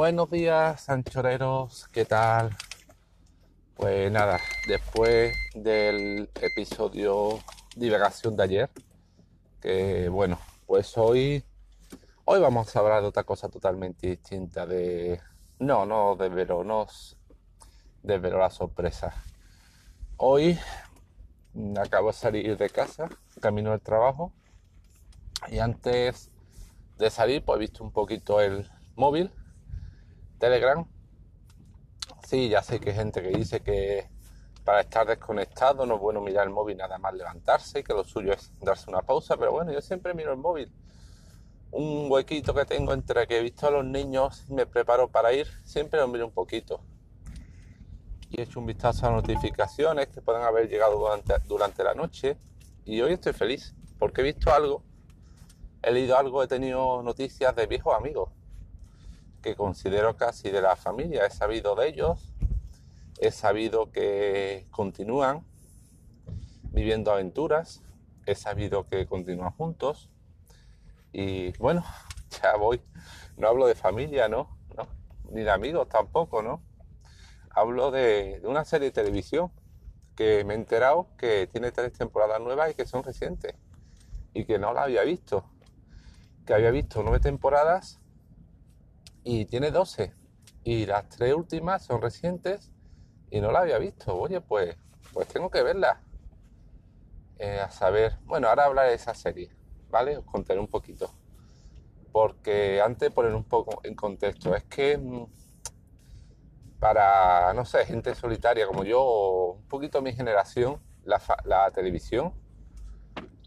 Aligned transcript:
Buenos 0.00 0.30
días, 0.30 0.88
anchoreros, 0.88 1.86
¿qué 1.92 2.06
tal? 2.06 2.56
Pues 3.74 4.10
nada, 4.10 4.40
después 4.66 5.36
del 5.54 6.30
episodio 6.40 7.38
divagación 7.76 8.34
de 8.34 8.42
ayer, 8.42 8.70
que 9.60 10.08
bueno, 10.08 10.38
pues 10.64 10.96
hoy, 10.96 11.44
hoy 12.24 12.40
vamos 12.40 12.74
a 12.74 12.78
hablar 12.78 13.02
de 13.02 13.08
otra 13.08 13.24
cosa 13.24 13.50
totalmente 13.50 14.06
distinta, 14.06 14.64
de... 14.64 15.20
No, 15.58 15.84
no 15.84 16.16
de 16.16 16.30
veronos, 16.30 17.18
de 18.02 18.16
ver 18.16 18.32
la 18.32 18.48
sorpresa. 18.48 19.12
Hoy 20.16 20.58
acabo 21.78 22.06
de 22.06 22.14
salir 22.14 22.56
de 22.56 22.70
casa, 22.70 23.10
camino 23.42 23.70
al 23.70 23.82
trabajo, 23.82 24.32
y 25.48 25.58
antes 25.58 26.30
de 26.96 27.10
salir, 27.10 27.44
pues 27.44 27.58
he 27.58 27.60
visto 27.60 27.84
un 27.84 27.92
poquito 27.92 28.40
el 28.40 28.66
móvil 28.96 29.30
Telegram. 30.40 30.84
Sí, 32.26 32.48
ya 32.48 32.62
sé 32.62 32.80
que 32.80 32.90
hay 32.90 32.96
gente 32.96 33.22
que 33.22 33.28
dice 33.28 33.60
que 33.60 34.08
para 34.64 34.80
estar 34.80 35.06
desconectado 35.06 35.86
no 35.86 35.96
es 35.96 36.00
bueno 36.00 36.20
mirar 36.20 36.46
el 36.46 36.52
móvil 36.52 36.78
nada 36.78 36.98
más 36.98 37.14
levantarse, 37.14 37.84
que 37.84 37.92
lo 37.92 38.04
suyo 38.04 38.32
es 38.32 38.50
darse 38.58 38.90
una 38.90 39.02
pausa, 39.02 39.36
pero 39.36 39.52
bueno, 39.52 39.72
yo 39.72 39.80
siempre 39.80 40.14
miro 40.14 40.32
el 40.32 40.38
móvil. 40.38 40.72
Un 41.70 42.10
huequito 42.10 42.54
que 42.54 42.64
tengo 42.64 42.92
entre 42.92 43.26
que 43.26 43.38
he 43.38 43.42
visto 43.42 43.68
a 43.68 43.70
los 43.70 43.84
niños 43.84 44.44
y 44.48 44.54
me 44.54 44.66
preparo 44.66 45.08
para 45.08 45.32
ir, 45.32 45.46
siempre 45.62 46.00
lo 46.00 46.08
miro 46.08 46.26
un 46.26 46.32
poquito. 46.32 46.80
Y 48.30 48.40
he 48.40 48.44
hecho 48.44 48.60
un 48.60 48.66
vistazo 48.66 49.06
a 49.06 49.10
notificaciones 49.10 50.08
que 50.08 50.22
pueden 50.22 50.42
haber 50.42 50.68
llegado 50.68 50.98
durante, 50.98 51.34
durante 51.46 51.84
la 51.84 51.94
noche. 51.94 52.38
Y 52.84 53.00
hoy 53.02 53.12
estoy 53.12 53.34
feliz 53.34 53.74
porque 53.98 54.22
he 54.22 54.24
visto 54.24 54.52
algo, 54.52 54.82
he 55.82 55.92
leído 55.92 56.16
algo, 56.16 56.42
he 56.42 56.48
tenido 56.48 57.02
noticias 57.02 57.54
de 57.54 57.66
viejos 57.66 57.94
amigos 57.94 58.30
que 59.42 59.56
considero 59.56 60.16
casi 60.16 60.50
de 60.50 60.60
la 60.60 60.76
familia. 60.76 61.26
He 61.26 61.30
sabido 61.30 61.74
de 61.74 61.88
ellos, 61.88 62.32
he 63.20 63.30
sabido 63.30 63.90
que 63.90 64.66
continúan 64.70 65.44
viviendo 66.72 67.12
aventuras, 67.12 67.82
he 68.26 68.34
sabido 68.34 68.86
que 68.86 69.06
continúan 69.06 69.50
juntos 69.52 70.10
y 71.12 71.56
bueno, 71.58 71.84
ya 72.42 72.56
voy. 72.56 72.80
No 73.36 73.48
hablo 73.48 73.66
de 73.66 73.74
familia, 73.74 74.28
¿no? 74.28 74.56
Ni 75.30 75.42
de 75.42 75.50
amigos 75.50 75.88
tampoco, 75.88 76.42
¿no? 76.42 76.62
Hablo 77.50 77.90
de, 77.90 78.40
de 78.40 78.48
una 78.48 78.64
serie 78.64 78.88
de 78.88 78.92
televisión 78.92 79.52
que 80.16 80.44
me 80.44 80.54
he 80.54 80.56
enterado 80.56 81.08
que 81.16 81.46
tiene 81.46 81.72
tres 81.72 81.92
temporadas 81.92 82.40
nuevas 82.40 82.70
y 82.70 82.74
que 82.74 82.86
son 82.86 83.02
recientes 83.02 83.54
y 84.34 84.44
que 84.44 84.58
no 84.58 84.72
la 84.72 84.82
había 84.82 85.02
visto. 85.02 85.44
Que 86.46 86.54
había 86.54 86.70
visto 86.70 87.02
nueve 87.02 87.20
temporadas 87.20 87.99
y 89.24 89.44
tiene 89.46 89.70
12. 89.70 90.12
Y 90.64 90.86
las 90.86 91.08
tres 91.08 91.34
últimas 91.34 91.84
son 91.84 92.02
recientes 92.02 92.70
y 93.30 93.40
no 93.40 93.52
la 93.52 93.60
había 93.60 93.78
visto. 93.78 94.14
Oye, 94.16 94.40
pues, 94.40 94.76
pues 95.12 95.28
tengo 95.28 95.50
que 95.50 95.62
verla. 95.62 96.02
Eh, 97.38 97.58
a 97.58 97.70
saber, 97.70 98.18
bueno, 98.24 98.48
ahora 98.48 98.66
hablaré 98.66 98.90
de 98.90 98.96
esa 98.96 99.14
serie, 99.14 99.50
¿vale? 99.88 100.18
Os 100.18 100.24
contaré 100.24 100.60
un 100.60 100.68
poquito. 100.68 101.10
Porque 102.12 102.82
antes 102.82 103.10
poner 103.10 103.34
un 103.34 103.44
poco 103.44 103.80
en 103.84 103.94
contexto, 103.94 104.54
es 104.54 104.64
que 104.64 104.98
mm, 104.98 105.26
para, 106.78 107.54
no 107.54 107.64
sé, 107.64 107.86
gente 107.86 108.14
solitaria 108.14 108.66
como 108.66 108.84
yo, 108.84 109.56
un 109.58 109.68
poquito 109.68 110.02
mi 110.02 110.12
generación, 110.12 110.80
la, 111.04 111.20
la 111.44 111.70
televisión 111.70 112.34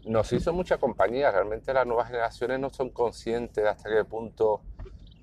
nos 0.06 0.32
hizo 0.32 0.52
mucha 0.52 0.78
compañía. 0.78 1.30
Realmente 1.30 1.72
las 1.72 1.86
nuevas 1.86 2.08
generaciones 2.08 2.58
no 2.60 2.70
son 2.70 2.90
conscientes 2.90 3.62
de 3.62 3.70
hasta 3.70 3.88
qué 3.88 4.04
punto 4.04 4.62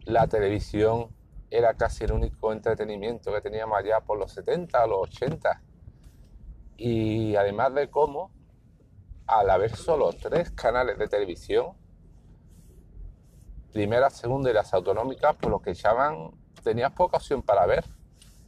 la 0.06 0.28
televisión 0.28 1.10
era 1.50 1.76
casi 1.76 2.06
el 2.06 2.14
único 2.14 2.54
entretenimiento 2.54 3.34
que 3.34 3.42
teníamos 3.42 3.78
allá 3.78 4.00
por 4.00 4.18
los 4.18 4.32
70 4.32 4.86
o 4.86 4.88
los 4.88 5.02
80. 5.10 5.62
Y 6.78 7.36
además 7.36 7.74
de 7.74 7.90
cómo, 7.90 8.32
al 9.28 9.50
haber 9.50 9.76
solo 9.76 10.12
tres 10.14 10.52
canales 10.52 10.98
de 10.98 11.08
televisión, 11.08 11.74
primera, 13.74 14.10
segunda 14.10 14.50
y 14.50 14.54
las 14.54 14.74
autonómicas, 14.74 15.36
pues 15.40 15.52
lo 15.52 15.62
que 15.62 15.74
llaman, 15.74 16.32
tenías 16.64 16.92
poca 16.94 17.18
opción 17.18 17.42
para 17.42 17.66
ver. 17.66 17.86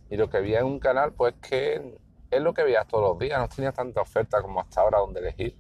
Y 0.10 0.18
lo 0.18 0.30
que 0.30 0.38
había 0.38 0.60
en 0.60 0.66
un 0.66 0.80
canal, 0.80 1.14
pues 1.14 1.36
que 1.36 2.00
es 2.32 2.42
lo 2.42 2.54
que 2.54 2.64
veías 2.64 2.88
todos 2.88 3.04
los 3.04 3.20
días, 3.20 3.40
no 3.40 3.48
tenía 3.48 3.74
tanta 3.74 4.02
oferta 4.02 4.42
como 4.42 4.62
hasta 4.62 4.82
ahora 4.82 5.00
donde 5.00 5.20
elegir. 5.20 5.58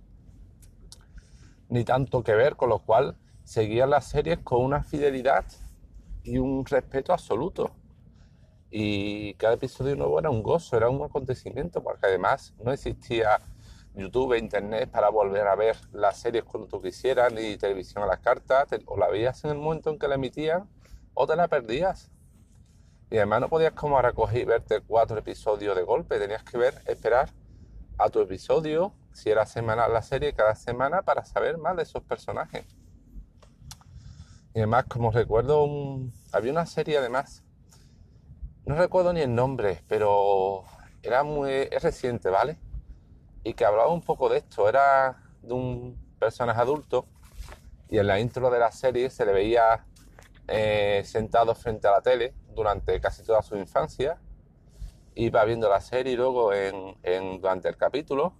Ni 1.69 1.83
tanto 1.83 2.23
que 2.23 2.33
ver, 2.33 2.55
con 2.55 2.69
lo 2.69 2.79
cual 2.79 3.17
seguían 3.43 3.89
las 3.89 4.05
series 4.05 4.39
con 4.39 4.63
una 4.63 4.83
fidelidad 4.83 5.45
y 6.23 6.37
un 6.37 6.65
respeto 6.65 7.13
absoluto. 7.13 7.71
Y 8.69 9.35
cada 9.35 9.53
episodio 9.53 9.95
nuevo 9.95 10.19
era 10.19 10.29
un 10.29 10.41
gozo, 10.41 10.75
era 10.75 10.89
un 10.89 11.03
acontecimiento, 11.03 11.83
porque 11.83 12.07
además 12.07 12.53
no 12.63 12.71
existía 12.71 13.39
YouTube 13.93 14.35
Internet 14.35 14.89
para 14.89 15.09
volver 15.09 15.47
a 15.47 15.55
ver 15.55 15.77
las 15.91 16.19
series 16.19 16.43
cuando 16.43 16.67
tú 16.67 16.81
quisieras, 16.81 17.31
ni 17.31 17.57
televisión 17.57 18.03
a 18.03 18.07
las 18.07 18.19
cartas, 18.19 18.67
o 18.85 18.97
la 18.97 19.09
veías 19.09 19.43
en 19.43 19.51
el 19.51 19.57
momento 19.57 19.91
en 19.91 19.99
que 19.99 20.07
la 20.07 20.15
emitían, 20.15 20.67
o 21.13 21.27
te 21.27 21.35
la 21.35 21.47
perdías. 21.47 22.09
Y 23.11 23.17
además 23.17 23.41
no 23.41 23.49
podías 23.49 23.73
como 23.73 23.95
ahora 23.95 24.13
coger 24.13 24.41
y 24.41 24.45
verte 24.45 24.81
cuatro 24.81 25.19
episodios 25.19 25.75
de 25.75 25.83
golpe, 25.83 26.17
tenías 26.17 26.43
que 26.43 26.57
ver, 26.57 26.81
esperar 26.87 27.29
a 27.99 28.09
tu 28.09 28.21
episodio, 28.21 28.93
si 29.11 29.29
era 29.29 29.45
semanal 29.45 29.93
la 29.93 30.01
serie, 30.01 30.33
cada 30.33 30.55
semana 30.55 31.03
para 31.03 31.23
saber 31.23 31.59
más 31.59 31.75
de 31.77 31.83
esos 31.83 32.01
personajes. 32.01 32.65
Y 34.55 34.59
además, 34.59 34.85
como 34.87 35.11
recuerdo, 35.11 35.67
había 36.31 36.51
una 36.51 36.65
serie 36.65 36.97
además, 36.97 37.43
no 38.65 38.75
recuerdo 38.75 39.11
ni 39.11 39.21
el 39.21 39.33
nombre, 39.33 39.83
pero 39.87 40.63
era 41.01 41.23
muy 41.23 41.65
reciente, 41.69 42.29
¿vale? 42.29 42.59
Y 43.43 43.55
que 43.55 43.65
hablaba 43.65 43.91
un 43.91 44.01
poco 44.01 44.29
de 44.29 44.37
esto, 44.37 44.69
era 44.69 45.23
de 45.41 45.53
un 45.53 45.97
personaje 46.19 46.61
adulto 46.61 47.07
y 47.89 47.97
en 47.97 48.07
la 48.07 48.19
intro 48.19 48.49
de 48.49 48.59
la 48.59 48.71
serie 48.71 49.09
se 49.09 49.25
le 49.25 49.33
veía 49.33 49.85
eh, 50.47 51.03
sentado 51.05 51.53
frente 51.55 51.87
a 51.87 51.91
la 51.91 52.01
tele 52.01 52.33
durante 52.55 52.99
casi 53.01 53.23
toda 53.23 53.41
su 53.41 53.55
infancia. 53.57 54.17
Iba 55.15 55.43
viendo 55.45 55.69
la 55.69 55.81
serie 55.81 56.13
y 56.13 56.15
luego 56.15 56.53
en, 56.53 56.95
durante 57.41 57.69
el 57.69 57.77
capítulo, 57.77 58.33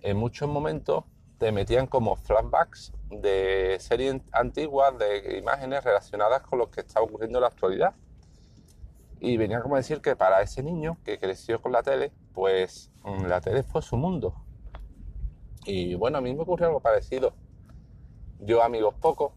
en 0.00 0.16
muchos 0.16 0.48
momentos 0.48 1.04
te 1.38 1.52
metían 1.52 1.86
como 1.86 2.16
flashbacks 2.16 2.92
de 3.10 3.76
series 3.80 4.20
antiguas, 4.32 4.98
de 4.98 5.38
imágenes 5.38 5.84
relacionadas 5.84 6.42
con 6.42 6.58
lo 6.58 6.70
que 6.70 6.80
está 6.80 7.00
ocurriendo 7.00 7.38
en 7.38 7.42
la 7.42 7.48
actualidad. 7.48 7.94
Y 9.20 9.36
venía 9.36 9.62
como 9.62 9.76
a 9.76 9.78
decir 9.78 10.00
que 10.00 10.16
para 10.16 10.42
ese 10.42 10.62
niño 10.62 10.98
que 11.04 11.18
creció 11.18 11.60
con 11.60 11.72
la 11.72 11.82
tele, 11.82 12.12
pues 12.32 12.90
mm, 13.04 13.24
la 13.26 13.40
tele 13.40 13.62
fue 13.62 13.80
su 13.82 13.96
mundo. 13.96 14.34
Y 15.64 15.94
bueno, 15.94 16.18
a 16.18 16.20
mí 16.20 16.34
me 16.34 16.42
ocurrió 16.42 16.66
algo 16.66 16.80
parecido. 16.80 17.34
Yo 18.40 18.62
amigos 18.62 18.94
pocos 19.00 19.32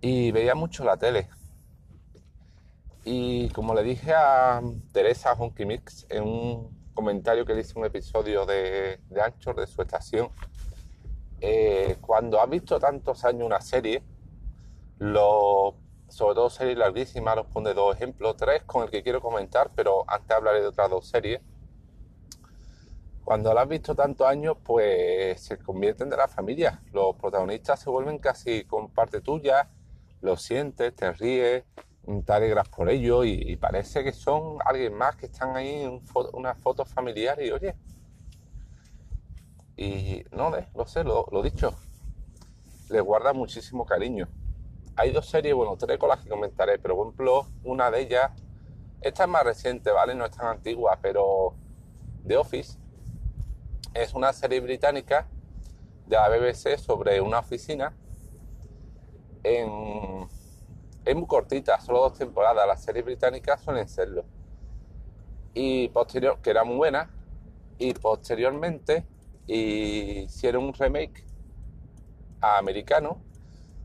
y 0.00 0.30
veía 0.30 0.54
mucho 0.54 0.84
la 0.84 0.96
tele. 0.96 1.28
Y 3.04 3.48
como 3.50 3.74
le 3.74 3.82
dije 3.82 4.12
a 4.12 4.60
Teresa 4.92 5.32
Honky 5.32 5.64
Mix 5.64 6.06
en 6.10 6.24
un 6.24 6.78
comentario 6.94 7.46
que 7.46 7.54
le 7.54 7.62
hice 7.62 7.78
un 7.78 7.86
episodio 7.86 8.44
de, 8.44 9.00
de 9.08 9.22
Anchor 9.22 9.56
de 9.56 9.66
su 9.66 9.80
estación, 9.80 10.28
eh, 11.40 11.96
cuando 12.00 12.40
has 12.40 12.48
visto 12.50 12.78
tantos 12.78 13.24
años 13.24 13.46
una 13.46 13.60
serie, 13.60 14.02
sobre 14.98 16.34
todo 16.34 16.50
series 16.50 16.76
larguísimas, 16.76 17.36
los 17.36 17.46
pone 17.46 17.74
dos 17.74 17.94
ejemplos, 17.94 18.36
tres 18.36 18.62
con 18.64 18.84
el 18.84 18.90
que 18.90 19.02
quiero 19.02 19.20
comentar, 19.20 19.70
pero 19.74 20.04
antes 20.08 20.36
hablaré 20.36 20.60
de 20.60 20.66
otras 20.68 20.90
dos 20.90 21.06
series. 21.08 21.40
Cuando 23.24 23.52
la 23.52 23.62
has 23.62 23.68
visto 23.68 23.94
tantos 23.94 24.26
años, 24.26 24.56
pues 24.64 25.40
se 25.40 25.58
convierten 25.58 26.08
de 26.08 26.16
la 26.16 26.28
familia. 26.28 26.82
Los 26.92 27.14
protagonistas 27.16 27.78
se 27.78 27.90
vuelven 27.90 28.18
casi 28.18 28.64
con 28.64 28.88
parte 28.88 29.20
tuya, 29.20 29.68
lo 30.22 30.36
sientes, 30.36 30.96
te 30.96 31.12
ríes, 31.12 31.64
te 32.24 32.32
alegras 32.32 32.68
por 32.70 32.88
ello 32.88 33.24
y, 33.24 33.54
parece 33.56 34.02
que 34.02 34.12
son 34.12 34.58
alguien 34.64 34.94
más 34.94 35.16
que 35.16 35.26
están 35.26 35.56
ahí 35.56 35.82
en 35.82 36.02
una 36.32 36.54
foto 36.54 36.84
familiar 36.84 37.40
y 37.42 37.50
oye. 37.50 37.74
Y 39.78 40.24
no, 40.32 40.52
lo 40.74 40.86
sé, 40.86 41.04
lo, 41.04 41.26
lo 41.32 41.42
dicho, 41.42 41.74
le 42.90 43.00
guarda 43.00 43.32
muchísimo 43.32 43.86
cariño. 43.86 44.28
Hay 44.96 45.12
dos 45.12 45.26
series, 45.26 45.54
bueno, 45.54 45.78
tres 45.78 45.96
con 45.96 46.10
las 46.10 46.20
que 46.22 46.28
comentaré, 46.28 46.78
pero 46.78 46.94
por 46.96 47.06
ejemplo, 47.06 47.46
una 47.64 47.90
de 47.90 48.00
ellas, 48.00 48.32
esta 49.00 49.22
es 49.22 49.28
más 49.30 49.44
reciente, 49.44 49.90
¿vale? 49.90 50.14
No 50.14 50.26
es 50.26 50.32
tan 50.32 50.48
antigua, 50.48 50.98
pero 51.00 51.54
The 52.26 52.36
Office 52.36 52.76
es 53.94 54.12
una 54.12 54.34
serie 54.34 54.60
británica 54.60 55.26
de 56.06 56.16
la 56.16 56.28
BBC 56.28 56.76
sobre 56.78 57.22
una 57.22 57.38
oficina 57.38 57.94
es 61.04 61.16
muy 61.16 61.26
cortita, 61.26 61.80
solo 61.80 62.00
dos 62.00 62.18
temporadas. 62.18 62.66
Las 62.66 62.82
series 62.82 63.04
británicas 63.04 63.62
suelen 63.62 63.88
serlo. 63.88 64.24
Y 65.54 65.88
posterior, 65.88 66.38
que 66.42 66.50
era 66.50 66.64
muy 66.64 66.76
buena. 66.76 67.10
Y 67.78 67.94
posteriormente 67.94 69.06
hicieron 69.48 70.64
un 70.64 70.74
remake 70.74 71.24
americano 72.40 73.22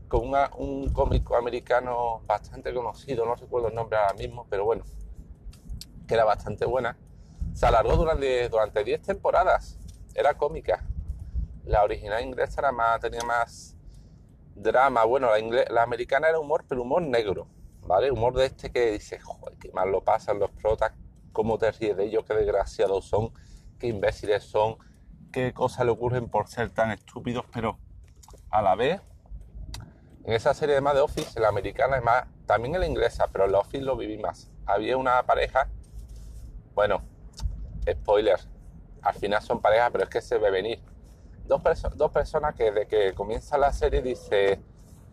con 0.08 0.32
un 0.58 0.92
cómico 0.92 1.36
americano 1.36 2.22
bastante 2.26 2.72
conocido, 2.72 3.24
no 3.26 3.34
recuerdo 3.34 3.68
el 3.68 3.74
nombre 3.74 3.98
ahora 3.98 4.14
mismo, 4.14 4.46
pero 4.48 4.64
bueno, 4.64 4.84
que 6.06 6.14
era 6.14 6.24
bastante 6.24 6.66
buena. 6.66 6.96
Se 7.54 7.66
alargó 7.66 7.96
durante, 7.96 8.48
durante 8.48 8.84
10 8.84 9.02
temporadas, 9.02 9.78
era 10.14 10.34
cómica. 10.34 10.84
La 11.64 11.82
original 11.82 12.22
inglesa 12.22 12.60
era 12.60 12.72
más, 12.72 13.00
tenía 13.00 13.22
más 13.22 13.74
drama. 14.54 15.04
Bueno, 15.04 15.30
la, 15.30 15.64
la 15.70 15.82
americana 15.82 16.28
era 16.28 16.38
humor, 16.38 16.64
pero 16.68 16.82
humor 16.82 17.02
negro, 17.02 17.48
¿vale? 17.82 18.10
Humor 18.10 18.34
de 18.34 18.46
este 18.46 18.70
que 18.70 18.92
dice, 18.92 19.18
joder, 19.18 19.56
qué 19.58 19.72
mal 19.72 19.90
lo 19.90 20.04
pasan 20.04 20.38
los 20.38 20.50
protas, 20.50 20.92
cómo 21.32 21.58
te 21.58 21.72
ríes 21.72 21.96
de 21.96 22.04
ellos, 22.04 22.24
qué 22.24 22.34
desgraciados 22.34 23.06
son, 23.06 23.32
qué 23.78 23.88
imbéciles 23.88 24.44
son, 24.44 24.76
qué 25.34 25.52
cosas 25.52 25.84
le 25.84 25.90
ocurren 25.90 26.28
por 26.28 26.46
ser 26.46 26.70
tan 26.70 26.92
estúpidos, 26.92 27.44
pero 27.52 27.76
a 28.50 28.62
la 28.62 28.76
vez, 28.76 29.00
en 30.22 30.32
esa 30.32 30.54
serie 30.54 30.76
de 30.76 30.80
más 30.80 30.94
de 30.94 31.00
Office, 31.00 31.40
la 31.40 31.48
americana 31.48 31.96
es 31.96 32.04
más, 32.04 32.24
también 32.46 32.76
en 32.76 32.82
la 32.82 32.86
inglesa, 32.86 33.26
pero 33.32 33.46
en 33.46 33.52
la 33.52 33.58
Office 33.58 33.82
lo 33.82 33.96
viví 33.96 34.16
más. 34.16 34.48
Había 34.64 34.96
una 34.96 35.20
pareja, 35.24 35.68
bueno, 36.72 37.02
spoiler, 37.90 38.38
al 39.02 39.14
final 39.14 39.42
son 39.42 39.60
parejas, 39.60 39.90
pero 39.90 40.04
es 40.04 40.10
que 40.10 40.20
se 40.20 40.38
ve 40.38 40.52
venir. 40.52 40.80
Dos, 41.46 41.60
personas 42.12 42.54
que 42.54 42.70
desde 42.70 42.86
que 42.86 43.12
comienza 43.12 43.58
la 43.58 43.72
serie 43.72 44.02
dice, 44.02 44.62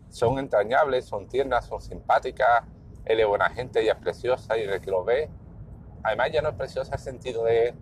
son 0.08 0.38
entrañables, 0.38 1.04
son 1.04 1.26
tiernas, 1.26 1.66
son 1.66 1.82
simpáticas, 1.82 2.62
él 3.06 3.18
es 3.18 3.26
buena 3.26 3.50
gente, 3.50 3.80
ella 3.82 3.94
es 3.94 3.98
preciosa 3.98 4.56
y 4.56 4.66
desde 4.66 4.80
que 4.80 4.90
lo 4.92 5.02
ve, 5.02 5.28
además 6.04 6.30
ya 6.32 6.42
no 6.42 6.50
es 6.50 6.54
preciosa 6.54 6.94
el 6.94 7.00
sentido 7.00 7.42
de 7.42 7.74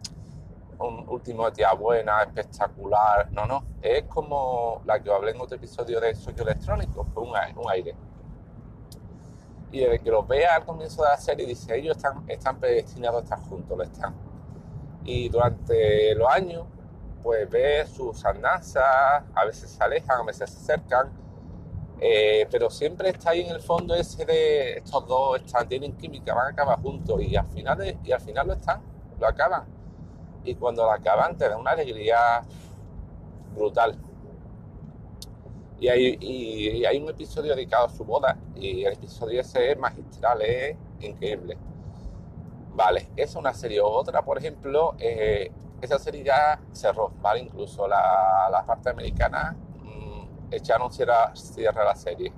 un 0.81 1.09
último 1.09 1.51
día 1.51 1.73
buena, 1.75 2.23
espectacular. 2.23 3.31
No, 3.33 3.47
no. 3.47 3.65
Es 3.83 4.05
como 4.05 4.83
la 4.85 5.01
que 5.01 5.11
hablé 5.11 5.33
en 5.33 5.41
otro 5.41 5.57
episodio 5.57 6.01
de 6.01 6.15
Socio 6.15 6.43
Electrónico, 6.43 7.07
fue 7.13 7.23
un, 7.23 7.31
un 7.31 7.71
aire. 7.71 7.95
Y 9.73 9.81
desde 9.81 10.01
que 10.01 10.11
los 10.11 10.27
vea 10.27 10.57
al 10.57 10.65
comienzo 10.65 11.03
de 11.03 11.11
la 11.11 11.17
serie, 11.17 11.47
dice, 11.47 11.77
ellos 11.77 11.97
están, 11.97 12.25
están 12.29 12.59
predestinados 12.59 13.21
a 13.21 13.25
estar 13.25 13.41
juntos, 13.41 13.77
lo 13.77 13.85
están. 13.85 14.15
Y 15.05 15.29
durante 15.29 16.15
los 16.15 16.29
años, 16.29 16.65
pues 17.23 17.49
ve 17.49 17.87
sus 17.87 18.25
andanzas, 18.25 18.85
a 19.35 19.45
veces 19.45 19.71
se 19.71 19.85
alejan, 19.85 20.21
a 20.21 20.25
veces 20.25 20.51
se 20.51 20.73
acercan, 20.73 21.11
eh, 22.01 22.49
pero 22.51 22.71
siempre 22.71 23.11
está 23.11 23.31
ahí 23.31 23.43
en 23.43 23.51
el 23.51 23.61
fondo 23.61 23.95
ese 23.95 24.25
de 24.25 24.79
estos 24.79 25.07
dos 25.07 25.39
están, 25.39 25.69
tienen 25.69 25.93
química, 25.97 26.35
van 26.35 26.47
a 26.47 26.51
acabar 26.51 26.81
juntos 26.81 27.21
y 27.21 27.37
al 27.37 27.47
final, 27.47 27.99
y 28.03 28.11
al 28.11 28.21
final 28.21 28.47
lo 28.47 28.55
están, 28.55 28.81
lo 29.19 29.27
acaban 29.27 29.80
y 30.45 30.55
cuando 30.55 30.87
la 30.87 30.95
acaban 30.95 31.37
te 31.37 31.49
da 31.49 31.57
una 31.57 31.73
alegría 31.73 32.43
brutal. 33.55 33.97
Y 35.79 35.89
hay, 35.89 36.85
hay 36.85 36.99
un 36.99 37.09
episodio 37.09 37.55
dedicado 37.55 37.87
a 37.87 37.89
su 37.89 38.05
boda 38.05 38.37
y 38.55 38.85
el 38.85 38.93
episodio 38.93 39.41
ese 39.41 39.73
es 39.73 39.79
magistral, 39.79 40.43
es 40.43 40.77
increíble. 41.01 41.57
Vale, 42.75 43.09
es 43.17 43.35
una 43.35 43.53
serie. 43.55 43.81
Otra, 43.81 44.23
por 44.23 44.39
ejemplo, 44.39 44.95
eh, 44.99 45.51
esa 45.81 45.99
serie 45.99 46.25
ya 46.25 46.61
cerró, 46.73 47.13
¿vale? 47.21 47.41
Incluso 47.41 47.89
la, 47.89 48.49
la 48.51 48.65
parte 48.65 48.91
americana 48.91 49.57
mmm, 49.83 50.53
echaron 50.53 50.93
cierre, 50.93 51.13
cierre 51.35 51.81
a 51.81 51.85
la 51.85 51.97
serie. 51.97 52.33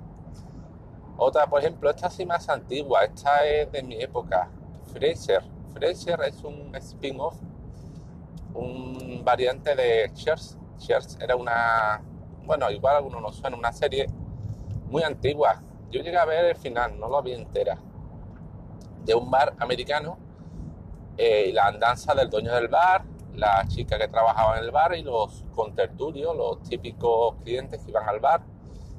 Otra, 1.17 1.47
por 1.47 1.61
ejemplo, 1.61 1.91
esta 1.91 2.09
sí 2.11 2.25
más 2.25 2.49
antigua, 2.49 3.05
esta 3.05 3.45
es 3.45 3.71
de 3.71 3.83
mi 3.83 4.01
época, 4.01 4.49
Fraser. 4.93 5.43
Fraser 5.75 6.21
es 6.23 6.43
un 6.45 6.75
spin-off 6.77 7.37
un 8.55 9.23
variante 9.25 9.75
de 9.75 10.11
Cheers. 10.15 10.59
Cheers 10.79 11.19
era 11.21 11.37
una, 11.37 12.03
bueno, 12.45 12.71
igual 12.71 12.97
algunos 12.97 13.23
no 13.23 13.33
suena, 13.33 13.57
una 13.57 13.73
serie 13.73 14.07
muy 14.91 15.03
antigua. 15.03 15.61
Yo 15.91 16.01
llegué 16.03 16.17
a 16.17 16.25
ver 16.25 16.45
el 16.47 16.57
final, 16.57 16.99
no 16.99 17.09
lo 17.09 17.23
vi 17.23 17.33
entera, 17.33 17.79
de 19.05 19.15
un 19.15 19.31
bar 19.31 19.55
americano 19.59 20.19
eh, 21.17 21.47
y 21.49 21.53
la 21.53 21.67
andanza 21.67 22.15
del 22.15 22.31
dueño 22.31 22.53
del 22.55 22.69
bar, 22.69 23.05
la 23.35 23.67
chica 23.69 23.99
que 23.99 24.09
trabajaba 24.09 24.59
en 24.59 24.65
el 24.65 24.71
bar 24.71 24.95
y 24.95 25.03
los 25.03 25.45
contertulios, 25.55 26.37
los 26.37 26.63
típicos 26.63 27.37
clientes 27.43 27.83
que 27.83 27.91
iban 27.91 28.09
al 28.09 28.21
bar. 28.21 28.43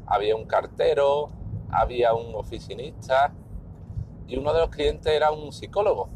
Había 0.05 0.35
un 0.35 0.45
cartero, 0.45 1.29
había 1.71 2.13
un 2.13 2.35
oficinista 2.35 3.33
y 4.27 4.37
uno 4.37 4.53
de 4.53 4.59
los 4.59 4.69
clientes 4.69 5.11
era 5.11 5.31
un 5.31 5.51
psicólogo. 5.51 6.09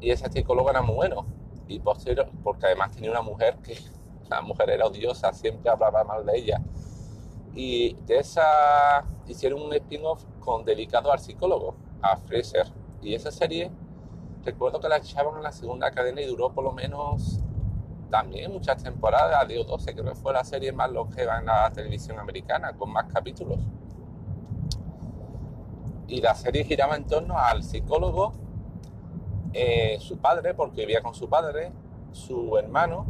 Y 0.00 0.10
ese 0.10 0.30
psicólogo 0.30 0.70
era 0.70 0.82
muy 0.82 0.94
bueno 0.94 1.35
y 1.68 1.78
posterior, 1.80 2.28
porque 2.42 2.66
además 2.66 2.92
tenía 2.92 3.10
una 3.10 3.22
mujer 3.22 3.56
que 3.62 3.78
la 4.28 4.42
mujer 4.42 4.70
era 4.70 4.86
odiosa, 4.86 5.32
siempre 5.32 5.70
hablaba 5.70 6.04
mal 6.04 6.24
de 6.24 6.38
ella. 6.38 6.60
Y 7.54 7.94
de 8.06 8.18
esa 8.18 9.04
hicieron 9.26 9.62
un 9.62 9.72
spin-off 9.72 10.24
con 10.40 10.64
dedicado 10.64 11.10
al 11.10 11.18
psicólogo, 11.18 11.74
a 12.02 12.16
Fraser. 12.16 12.66
Y 13.00 13.14
esa 13.14 13.30
serie, 13.30 13.70
recuerdo 14.44 14.78
que 14.80 14.88
la 14.88 14.98
echaban 14.98 15.36
en 15.36 15.42
la 15.42 15.52
segunda 15.52 15.90
cadena 15.90 16.20
y 16.20 16.26
duró 16.26 16.52
por 16.52 16.64
lo 16.64 16.72
menos 16.72 17.40
también 18.10 18.52
muchas 18.52 18.82
temporadas, 18.82 19.48
dio 19.48 19.64
12, 19.64 19.92
creo 19.94 20.04
que 20.04 20.14
fue 20.14 20.32
la 20.32 20.44
serie 20.44 20.72
más 20.72 20.90
longeva 20.90 21.38
en 21.38 21.46
la 21.46 21.70
televisión 21.70 22.18
americana, 22.18 22.72
con 22.72 22.92
más 22.92 23.06
capítulos. 23.12 23.58
Y 26.08 26.20
la 26.20 26.34
serie 26.34 26.64
giraba 26.64 26.94
en 26.96 27.06
torno 27.06 27.36
al 27.36 27.64
psicólogo 27.64 28.32
eh, 29.58 29.98
su 30.00 30.18
padre, 30.18 30.52
porque 30.52 30.82
vivía 30.82 31.00
con 31.00 31.14
su 31.14 31.30
padre, 31.30 31.72
su 32.12 32.58
hermano 32.58 33.06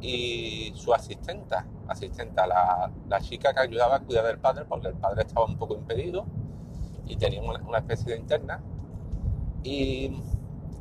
y 0.00 0.72
su 0.74 0.94
asistenta, 0.94 1.66
asistenta, 1.88 2.46
la, 2.46 2.90
la, 3.06 3.20
chica 3.20 3.52
que 3.52 3.60
ayudaba 3.60 3.96
a 3.96 4.00
cuidar 4.00 4.24
del 4.24 4.38
padre, 4.38 4.64
porque 4.64 4.88
el 4.88 4.94
padre 4.94 5.24
estaba 5.26 5.44
un 5.44 5.58
poco 5.58 5.74
impedido 5.74 6.24
y 7.04 7.16
tenía 7.16 7.42
una, 7.42 7.78
especie 7.78 8.14
de 8.14 8.18
interna. 8.18 8.62
Y 9.62 10.22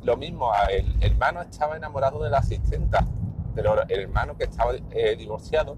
lo 0.04 0.16
mismo, 0.16 0.54
el 0.70 1.04
hermano 1.04 1.42
estaba 1.42 1.76
enamorado 1.76 2.24
de 2.24 2.30
la 2.30 2.38
asistenta, 2.38 3.06
pero 3.54 3.76
el 3.90 4.00
hermano 4.00 4.38
que 4.38 4.46
estaba 4.46 4.72
eh, 4.92 5.18
divorciado, 5.18 5.76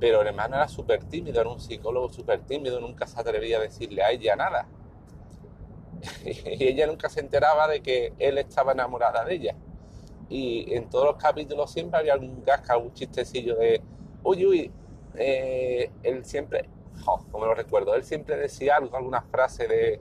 pero 0.00 0.22
el 0.22 0.26
hermano 0.26 0.56
era 0.56 0.66
súper 0.66 1.04
tímido, 1.04 1.40
era 1.40 1.50
un 1.50 1.60
psicólogo 1.60 2.08
súper 2.08 2.40
tímido, 2.40 2.80
nunca 2.80 3.06
se 3.06 3.20
atrevía 3.20 3.58
a 3.58 3.60
decirle 3.60 4.02
a 4.02 4.10
ella 4.10 4.34
nada 4.34 4.66
y 6.24 6.64
ella 6.64 6.86
nunca 6.86 7.08
se 7.08 7.20
enteraba 7.20 7.68
de 7.68 7.80
que 7.80 8.12
él 8.18 8.38
estaba 8.38 8.72
enamorada 8.72 9.24
de 9.24 9.34
ella. 9.34 9.54
Y 10.28 10.74
en 10.74 10.88
todos 10.90 11.06
los 11.06 11.16
capítulos 11.16 11.70
siempre 11.70 12.00
había 12.00 12.12
algún 12.12 12.42
gasca, 12.44 12.74
algún 12.74 12.92
chistecillo 12.92 13.56
de, 13.56 13.80
uy, 14.22 14.46
uy, 14.46 14.72
eh, 15.16 15.90
él 16.02 16.24
siempre, 16.24 16.68
como 17.30 17.46
lo 17.46 17.54
recuerdo, 17.54 17.94
él 17.94 18.04
siempre 18.04 18.36
decía 18.36 18.76
algo, 18.76 18.96
alguna 18.96 19.22
frase 19.22 19.66
de 19.66 20.00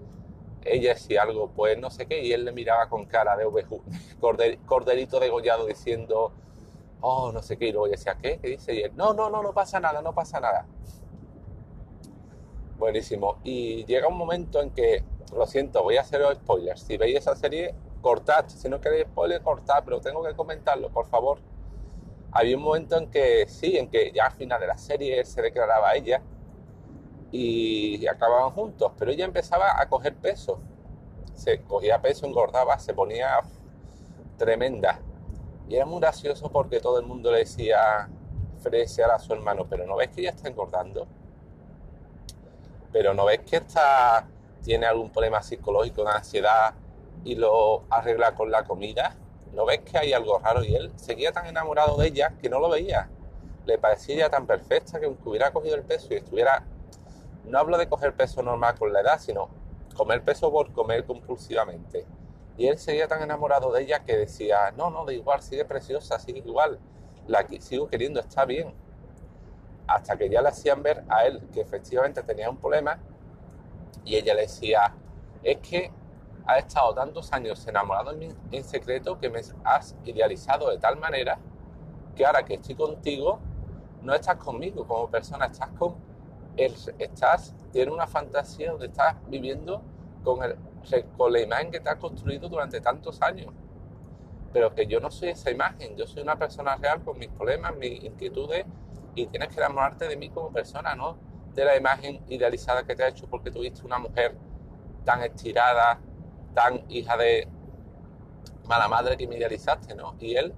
ella 0.66 0.94
decía 0.94 1.24
algo, 1.24 1.50
pues 1.50 1.78
no 1.78 1.90
sé 1.90 2.08
qué, 2.08 2.24
y 2.24 2.34
él 2.34 2.46
le 2.46 2.52
miraba 2.52 2.90
con 2.90 3.06
cara 3.06 3.38
de 3.38 3.46
oveju, 3.46 3.82
corderito 4.66 5.20
degollado 5.20 5.66
diciendo, 5.66 6.32
oh, 7.02 7.32
no 7.32 7.42
sé 7.42 7.58
qué, 7.58 7.68
y 7.68 7.72
luego 7.72 7.88
decía, 7.88 8.18
¿qué? 8.22 8.40
¿Qué 8.40 8.50
dice? 8.50 8.74
Y 8.74 8.82
él, 8.82 8.92
no, 8.96 9.14
no, 9.14 9.30
no, 9.30 9.42
no 9.42 9.54
pasa 9.54 9.80
nada, 9.80 10.02
no 10.02 10.14
pasa 10.14 10.40
nada. 10.40 10.66
Buenísimo. 12.78 13.40
Y 13.44 13.86
llega 13.86 14.08
un 14.08 14.18
momento 14.18 14.62
en 14.62 14.70
que 14.70 15.04
lo 15.36 15.46
siento, 15.46 15.84
voy 15.84 15.98
a 15.98 16.02
hacer 16.02 16.22
spoilers. 16.36 16.82
Si 16.82 16.98
veis 16.98 17.18
esa 17.18 17.36
serie, 17.36 17.76
cortad. 18.02 18.46
Si 18.48 18.70
no 18.70 18.80
queréis 18.80 19.08
spoilers, 19.08 19.44
cortad, 19.44 19.84
pero 19.84 20.00
tengo 20.00 20.24
que 20.24 20.36
comentarlo, 20.36 20.90
por 20.90 21.06
favor. 21.08 21.40
Había 22.32 22.58
un 22.58 22.64
momento 22.64 22.98
en 22.98 23.10
que 23.10 23.48
sí, 23.48 23.78
en 23.78 23.90
que 23.90 24.12
ya 24.14 24.28
al 24.28 24.34
final 24.34 24.60
de 24.60 24.68
la 24.68 24.78
serie 24.78 25.24
se 25.26 25.42
declaraba 25.42 25.96
ella 25.96 26.22
y 27.32 28.06
acababan 28.08 28.52
juntos, 28.52 28.92
pero 28.98 29.12
ella 29.12 29.26
empezaba 29.26 29.80
a 29.82 29.88
coger 29.90 30.16
peso. 30.16 30.60
Se 31.34 31.62
cogía 31.62 32.02
peso, 32.02 32.26
engordaba, 32.26 32.78
se 32.80 32.94
ponía 32.94 33.40
tremenda. 34.38 35.00
Y 35.68 35.76
era 35.76 35.86
muy 35.86 36.00
gracioso 36.00 36.50
porque 36.50 36.80
todo 36.80 37.00
el 37.00 37.06
mundo 37.06 37.32
le 37.32 37.40
decía 37.40 38.10
fresear 38.62 39.12
a 39.12 39.20
su 39.20 39.34
hermano, 39.34 39.68
pero 39.70 39.86
no 39.86 39.96
ves 39.96 40.10
que 40.10 40.22
ella 40.22 40.32
está 40.32 40.48
engordando. 40.48 41.08
Pero 42.92 43.14
no 43.14 43.26
ves 43.26 43.40
que 43.40 43.58
está 43.58 44.28
tiene 44.68 44.86
algún 44.86 45.10
problema 45.10 45.42
psicológico 45.42 46.04
de 46.04 46.12
ansiedad 46.12 46.74
y 47.24 47.36
lo 47.36 47.86
arregla 47.90 48.36
con 48.36 48.52
la 48.52 48.66
comida, 48.66 49.16
¿no 49.54 49.66
ves 49.66 49.80
que 49.80 49.98
hay 49.98 50.12
algo 50.12 50.40
raro? 50.40 50.62
Y 50.62 50.76
él 50.76 50.92
seguía 50.98 51.32
tan 51.32 51.46
enamorado 51.46 51.96
de 51.96 52.08
ella 52.08 52.34
que 52.42 52.50
no 52.50 52.60
lo 52.60 52.70
veía. 52.70 53.10
Le 53.66 53.78
parecía 53.78 54.30
tan 54.30 54.46
perfecta 54.46 55.00
que 55.00 55.06
aunque 55.06 55.30
hubiera 55.30 55.54
cogido 55.54 55.76
el 55.76 55.84
peso 55.84 56.08
y 56.12 56.18
estuviera... 56.18 56.66
No 57.46 57.60
hablo 57.60 57.78
de 57.78 57.88
coger 57.88 58.14
peso 58.14 58.44
normal 58.44 58.76
con 58.78 58.92
la 58.92 59.00
edad, 59.00 59.20
sino 59.20 59.48
comer 59.96 60.22
peso 60.22 60.52
por 60.52 60.74
comer 60.74 61.06
compulsivamente. 61.06 62.06
Y 62.58 62.68
él 62.68 62.78
seguía 62.78 63.08
tan 63.08 63.22
enamorado 63.22 63.72
de 63.72 63.84
ella 63.84 64.04
que 64.04 64.18
decía, 64.18 64.74
no, 64.76 64.90
no, 64.90 65.06
da 65.06 65.14
igual, 65.14 65.42
sigue 65.42 65.64
preciosa, 65.64 66.20
sigue 66.20 66.40
igual, 66.40 66.78
la 67.26 67.48
sigo 67.62 67.88
queriendo, 67.88 68.20
está 68.20 68.44
bien. 68.44 68.74
Hasta 69.88 70.18
que 70.18 70.30
ya 70.30 70.42
le 70.42 70.50
hacían 70.50 70.84
ver 70.84 71.06
a 71.08 71.26
él 71.26 71.42
que 71.54 71.62
efectivamente 71.62 72.22
tenía 72.22 72.50
un 72.50 72.58
problema 72.58 73.00
y 74.08 74.16
ella 74.16 74.34
le 74.34 74.42
decía, 74.42 74.94
es 75.44 75.58
que 75.58 75.92
has 76.46 76.60
estado 76.60 76.94
tantos 76.94 77.32
años 77.34 77.68
enamorado 77.68 78.14
en, 78.14 78.34
en 78.52 78.64
secreto 78.64 79.20
que 79.20 79.30
me 79.30 79.42
has 79.66 79.96
idealizado 80.06 80.70
de 80.70 80.78
tal 80.78 80.98
manera 80.98 81.38
que 82.16 82.26
ahora 82.26 82.44
que 82.44 82.54
estoy 82.54 82.76
contigo, 82.76 83.40
no 84.02 84.14
estás 84.14 84.38
conmigo 84.38 84.88
como 84.88 85.10
persona, 85.10 85.48
estás 85.48 85.70
con 85.72 85.96
estás, 86.58 87.54
tienes 87.72 87.94
una 87.94 88.08
fantasía 88.08 88.72
donde 88.72 88.88
estás 88.88 89.16
viviendo 89.28 89.84
con, 90.24 90.42
el, 90.42 90.58
con 91.16 91.32
la 91.32 91.42
imagen 91.42 91.70
que 91.70 91.80
te 91.80 91.90
has 91.90 91.98
construido 91.98 92.50
durante 92.50 92.82
tantos 92.82 93.22
años. 93.22 93.54
Pero 94.54 94.74
que 94.74 94.88
yo 94.88 95.00
no 95.00 95.12
soy 95.12 95.30
esa 95.30 95.52
imagen, 95.52 95.96
yo 95.96 96.08
soy 96.08 96.24
una 96.24 96.38
persona 96.38 96.76
real 96.78 97.04
con 97.04 97.20
mis 97.20 97.30
problemas, 97.30 97.76
mis 97.76 98.04
inquietudes 98.04 98.66
y 99.14 99.28
tienes 99.28 99.50
que 99.50 99.60
enamorarte 99.60 100.08
de 100.08 100.16
mí 100.16 100.30
como 100.30 100.52
persona, 100.52 100.96
no 100.96 101.18
de 101.58 101.66
la 101.66 101.76
imagen 101.76 102.24
idealizada 102.28 102.84
que 102.84 102.96
te 102.96 103.04
ha 103.04 103.08
hecho 103.08 103.28
porque 103.28 103.50
tuviste 103.50 103.84
una 103.84 103.98
mujer 103.98 104.36
tan 105.04 105.24
estirada, 105.24 106.00
tan 106.54 106.84
hija 106.88 107.18
de 107.18 107.48
mala 108.68 108.88
madre 108.88 109.18
que 109.18 109.28
me 109.28 109.38
idealizaste, 109.38 109.96
¿no? 109.96 110.16
Y 110.20 110.36
él, 110.36 110.54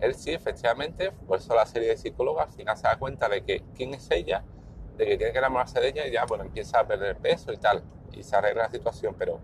él 0.00 0.14
sí, 0.14 0.32
efectivamente, 0.32 1.12
por 1.12 1.38
eso 1.38 1.54
la 1.54 1.66
serie 1.66 1.90
de 1.90 1.98
psicólogos 1.98 2.42
al 2.42 2.52
final 2.52 2.74
se 2.74 2.84
da 2.84 2.98
cuenta 2.98 3.28
de 3.28 3.44
que 3.44 3.62
quién 3.74 3.92
es 3.92 4.10
ella, 4.10 4.42
de 4.96 5.04
que 5.04 5.18
tiene 5.18 5.30
que 5.30 5.38
enamorarse 5.38 5.78
de 5.78 5.88
ella 5.88 6.06
y 6.06 6.12
ya, 6.12 6.24
bueno, 6.24 6.44
empieza 6.44 6.80
a 6.80 6.86
perder 6.86 7.18
peso 7.18 7.52
y 7.52 7.58
tal, 7.58 7.82
y 8.10 8.22
se 8.22 8.34
arregla 8.34 8.62
la 8.62 8.70
situación, 8.70 9.14
pero 9.18 9.40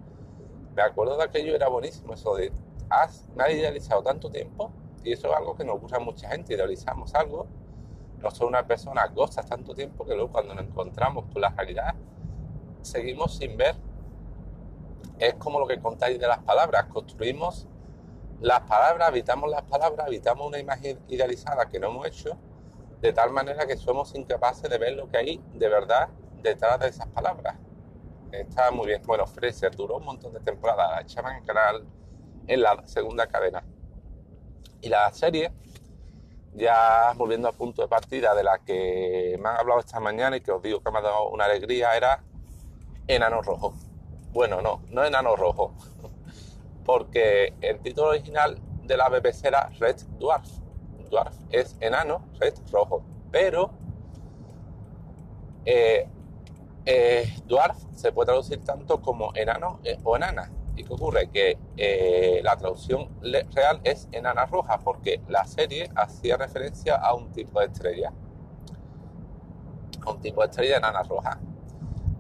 me 0.75 0.81
acuerdo 0.81 1.19
de 1.19 1.25
aquello, 1.25 1.55
era 1.55 1.69
buenísimo, 1.69 2.15
eso 2.15 2.37
de, 2.37 2.51
has, 2.89 3.29
me 3.37 3.45
has 3.45 3.51
idealizado 3.53 4.03
tanto 4.03 4.31
tiempo, 4.31 4.73
y 5.05 5.13
eso 5.13 5.29
es 5.29 5.37
algo 5.37 5.55
que 5.55 5.65
nos 5.65 5.79
gusta 5.79 5.99
a 5.99 6.01
mucha 6.01 6.31
gente, 6.31 6.55
idealizamos 6.55 7.15
algo, 7.15 7.47
no 8.21 8.31
soy 8.31 8.49
una 8.49 8.67
persona 8.67 9.07
gozas 9.09 9.47
tanto 9.47 9.75
tiempo 9.75 10.05
que 10.05 10.15
luego 10.15 10.33
cuando 10.33 10.55
nos 10.55 10.65
encontramos 10.65 11.25
con 11.33 11.43
la 11.43 11.51
realidad, 11.51 11.95
seguimos 12.83 13.37
sin 13.37 13.57
ver. 13.57 13.77
Es 15.19 15.35
como 15.35 15.59
lo 15.59 15.67
que 15.67 15.81
contáis 15.81 16.19
de 16.19 16.27
las 16.27 16.39
palabras, 16.39 16.87
construimos 16.87 17.67
las 18.41 18.61
palabras, 18.63 19.09
habitamos 19.09 19.51
las 19.51 19.63
palabras, 19.63 20.07
habitamos 20.07 20.47
una 20.47 20.59
imagen 20.59 20.99
idealizada 21.09 21.69
que 21.71 21.79
no 21.79 21.89
hemos 21.89 22.07
hecho, 22.07 22.37
de 23.01 23.13
tal 23.13 23.31
manera 23.31 23.67
que 23.67 23.77
somos 23.77 24.15
incapaces 24.15 24.69
de 24.69 24.79
ver 24.79 24.95
lo 24.95 25.09
que 25.09 25.17
hay 25.17 25.43
de 25.55 25.69
verdad 25.69 26.09
detrás 26.43 26.79
de 26.81 26.89
esas 26.89 27.07
palabras. 27.09 27.57
Está 28.33 28.71
muy 28.71 28.87
bien. 28.87 29.03
Bueno, 29.07 29.27
Fraser 29.27 29.75
duró 29.75 29.97
un 29.97 30.05
montón 30.05 30.33
de 30.35 30.41
temporadas, 30.41 30.91
la 30.91 31.01
echaban 31.01 31.37
en 31.37 31.45
canal 31.45 31.85
en 32.47 32.63
la 32.63 32.87
segunda 32.87 33.27
cadena. 33.27 33.65
Y 34.81 34.89
la 34.89 35.11
serie, 35.13 35.53
ya 36.57 37.13
volviendo 37.17 37.49
al 37.49 37.55
punto 37.55 37.83
de 37.83 37.89
partida 37.89 38.35
de 38.35 38.43
la 38.43 38.59
que 38.59 39.39
me 39.41 39.49
han 39.49 39.59
hablado 39.59 39.81
esta 39.81 40.01
mañana 40.01 40.37
y 40.37 40.41
que 40.41 40.51
os 40.51 40.63
digo 40.63 40.81
que 40.81 40.91
me 40.91 40.99
ha 40.99 41.03
dado 41.03 41.29
una 41.29 41.45
alegría, 41.45 41.97
era 41.97 42.23
Enano 43.07 43.43
Rojo. 43.43 43.75
Bueno, 44.33 44.63
no, 44.63 44.83
no 44.91 45.05
Enano 45.05 45.37
Rojo, 45.37 45.75
porque 46.85 47.55
el 47.61 47.81
título 47.81 48.09
original 48.09 48.59
de 48.85 48.97
la 48.97 49.09
BBC 49.09 49.45
era 49.45 49.69
Red 49.79 49.97
Dwarf. 50.19 50.49
Dwarf 51.11 51.37
es 51.51 51.77
enano, 51.81 52.25
Red 52.41 52.55
Rojo, 52.73 53.05
pero 53.31 53.71
eh, 55.65 56.09
eh, 56.85 57.35
dwarf 57.47 57.77
se 57.95 58.13
puede 58.13 58.27
traducir 58.27 58.65
tanto 58.65 59.01
como 59.01 59.33
enano 59.35 59.81
eh, 59.85 59.99
o 60.03 60.17
enana. 60.17 60.51
¿Y 60.77 60.85
qué 60.85 60.93
ocurre? 60.93 61.31
Que 61.31 61.59
eh, 61.77 62.41
la 62.45 62.57
traducción 62.57 63.09
real 63.23 63.81
es 63.85 64.09
enana 64.13 64.47
roja, 64.47 64.79
porque 64.79 65.21
la 65.29 65.45
serie 65.45 65.91
hacía 65.97 66.37
referencia 66.37 66.97
a 66.97 67.15
un 67.15 67.33
tipo 67.33 67.61
de 67.61 67.67
estrella. 67.67 68.13
A 70.05 70.11
un 70.11 70.21
tipo 70.21 70.43
de 70.43 70.49
estrella 70.49 70.77
enana 70.77 71.03
roja. 71.03 71.41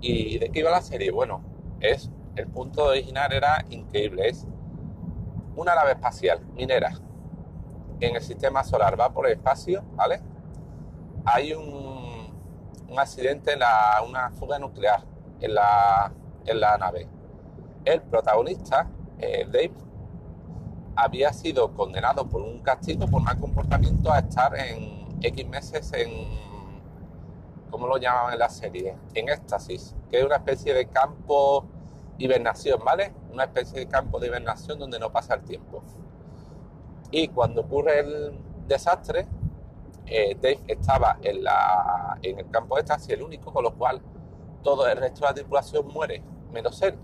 ¿Y 0.00 0.38
de 0.38 0.50
qué 0.50 0.60
iba 0.60 0.70
la 0.70 0.82
serie? 0.82 1.10
Bueno, 1.10 1.42
es 1.80 2.10
el 2.34 2.46
punto 2.48 2.84
original 2.86 3.32
era 3.32 3.64
increíble. 3.70 4.28
Es 4.28 4.46
una 5.54 5.74
nave 5.74 5.92
espacial 5.92 6.40
minera 6.54 6.92
en 8.00 8.16
el 8.16 8.22
sistema 8.22 8.64
solar. 8.64 8.98
Va 8.98 9.12
por 9.12 9.26
el 9.26 9.34
espacio, 9.34 9.84
¿vale? 9.94 10.20
Hay 11.24 11.52
un 11.52 12.06
un 12.88 12.98
accidente, 12.98 13.52
en 13.52 13.60
la, 13.60 14.02
una 14.06 14.30
fuga 14.30 14.58
nuclear 14.58 15.02
en 15.40 15.54
la, 15.54 16.12
en 16.44 16.60
la 16.60 16.78
nave. 16.78 17.08
El 17.86 18.02
protagonista, 18.02 18.90
eh, 19.20 19.44
Dave, 19.46 19.70
había 20.96 21.32
sido 21.32 21.72
condenado 21.72 22.28
por 22.28 22.42
un 22.42 22.60
castigo 22.60 23.06
por 23.06 23.22
mal 23.22 23.38
comportamiento 23.38 24.10
a 24.10 24.18
estar 24.18 24.58
en 24.58 25.16
X 25.22 25.48
meses 25.48 25.92
en, 25.92 26.10
¿cómo 27.70 27.86
lo 27.86 27.96
llamaban 27.96 28.32
en 28.32 28.40
la 28.40 28.48
serie? 28.48 28.96
En 29.14 29.28
éxtasis, 29.28 29.94
que 30.10 30.18
es 30.18 30.24
una 30.24 30.34
especie 30.34 30.74
de 30.74 30.88
campo 30.88 31.64
hibernación, 32.18 32.80
¿vale? 32.84 33.14
Una 33.32 33.44
especie 33.44 33.78
de 33.78 33.86
campo 33.86 34.18
de 34.18 34.26
hibernación 34.26 34.80
donde 34.80 34.98
no 34.98 35.12
pasa 35.12 35.34
el 35.34 35.42
tiempo. 35.42 35.84
Y 37.12 37.28
cuando 37.28 37.60
ocurre 37.60 38.00
el 38.00 38.36
desastre, 38.66 39.28
eh, 40.06 40.34
Dave 40.34 40.58
estaba 40.66 41.18
en, 41.22 41.44
la, 41.44 42.18
en 42.20 42.40
el 42.40 42.50
campo 42.50 42.74
de 42.74 42.80
éxtasis, 42.80 43.10
el 43.10 43.22
único, 43.22 43.52
con 43.52 43.62
lo 43.62 43.72
cual 43.74 44.02
todo 44.64 44.88
el 44.88 44.96
resto 44.96 45.20
de 45.20 45.26
la 45.26 45.34
tripulación 45.34 45.86
muere, 45.86 46.20
menos 46.52 46.82
él. 46.82 46.98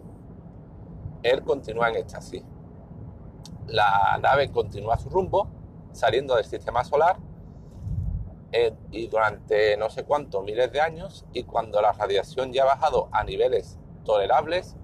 Él 1.22 1.42
continúa 1.42 1.88
en 1.90 1.96
éxtasis. 1.96 2.42
La 3.66 4.18
nave 4.20 4.50
continúa 4.50 4.98
su 4.98 5.08
rumbo, 5.08 5.48
saliendo 5.92 6.34
del 6.34 6.44
sistema 6.44 6.84
solar, 6.84 7.16
eh, 8.50 8.74
y 8.90 9.06
durante 9.06 9.76
no 9.76 9.88
sé 9.88 10.04
cuántos 10.04 10.44
miles 10.44 10.70
de 10.72 10.80
años, 10.80 11.24
y 11.32 11.44
cuando 11.44 11.80
la 11.80 11.92
radiación 11.92 12.52
ya 12.52 12.62
ha 12.64 12.66
bajado 12.66 13.08
a 13.12 13.24
niveles 13.24 13.78
tolerables, 14.04 14.76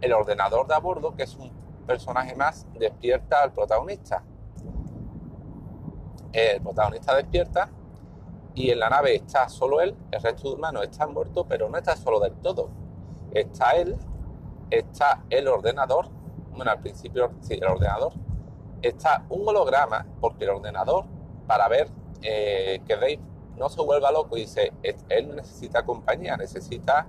el 0.00 0.12
ordenador 0.12 0.66
de 0.66 0.74
a 0.74 0.78
bordo, 0.78 1.16
que 1.16 1.24
es 1.24 1.34
un 1.36 1.50
personaje 1.86 2.34
más, 2.36 2.66
despierta 2.74 3.42
al 3.42 3.52
protagonista 3.52 4.22
el 6.36 6.60
protagonista 6.60 7.16
despierta 7.16 7.70
y 8.54 8.70
en 8.70 8.78
la 8.78 8.90
nave 8.90 9.14
está 9.14 9.48
solo 9.48 9.80
él, 9.80 9.96
el 10.10 10.20
resto 10.20 10.50
de 10.50 10.54
humanos 10.54 10.84
están 10.84 11.12
muertos, 11.12 11.46
pero 11.48 11.68
no 11.68 11.78
está 11.78 11.96
solo 11.96 12.20
del 12.20 12.34
todo. 12.34 12.70
Está 13.32 13.72
él, 13.72 13.96
está 14.70 15.22
el 15.30 15.48
ordenador, 15.48 16.08
bueno, 16.50 16.70
al 16.70 16.80
principio 16.80 17.32
sí, 17.40 17.54
el 17.54 17.64
ordenador, 17.64 18.12
está 18.82 19.24
un 19.28 19.46
holograma, 19.48 20.06
porque 20.20 20.44
el 20.44 20.50
ordenador, 20.50 21.04
para 21.46 21.68
ver 21.68 21.88
eh, 22.22 22.80
que 22.86 22.94
Dave 22.94 23.20
no 23.56 23.68
se 23.68 23.80
vuelva 23.82 24.10
loco, 24.10 24.36
dice, 24.36 24.72
él 24.82 25.34
necesita 25.34 25.84
compañía, 25.84 26.36
necesita 26.36 27.06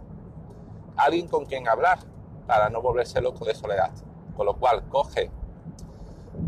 alguien 0.96 1.28
con 1.28 1.46
quien 1.46 1.68
hablar 1.68 2.00
para 2.48 2.70
no 2.70 2.82
volverse 2.82 3.22
loco 3.22 3.46
de 3.46 3.54
soledad. 3.54 3.92
Con 4.36 4.46
lo 4.46 4.56
cual 4.58 4.88
coge 4.88 5.30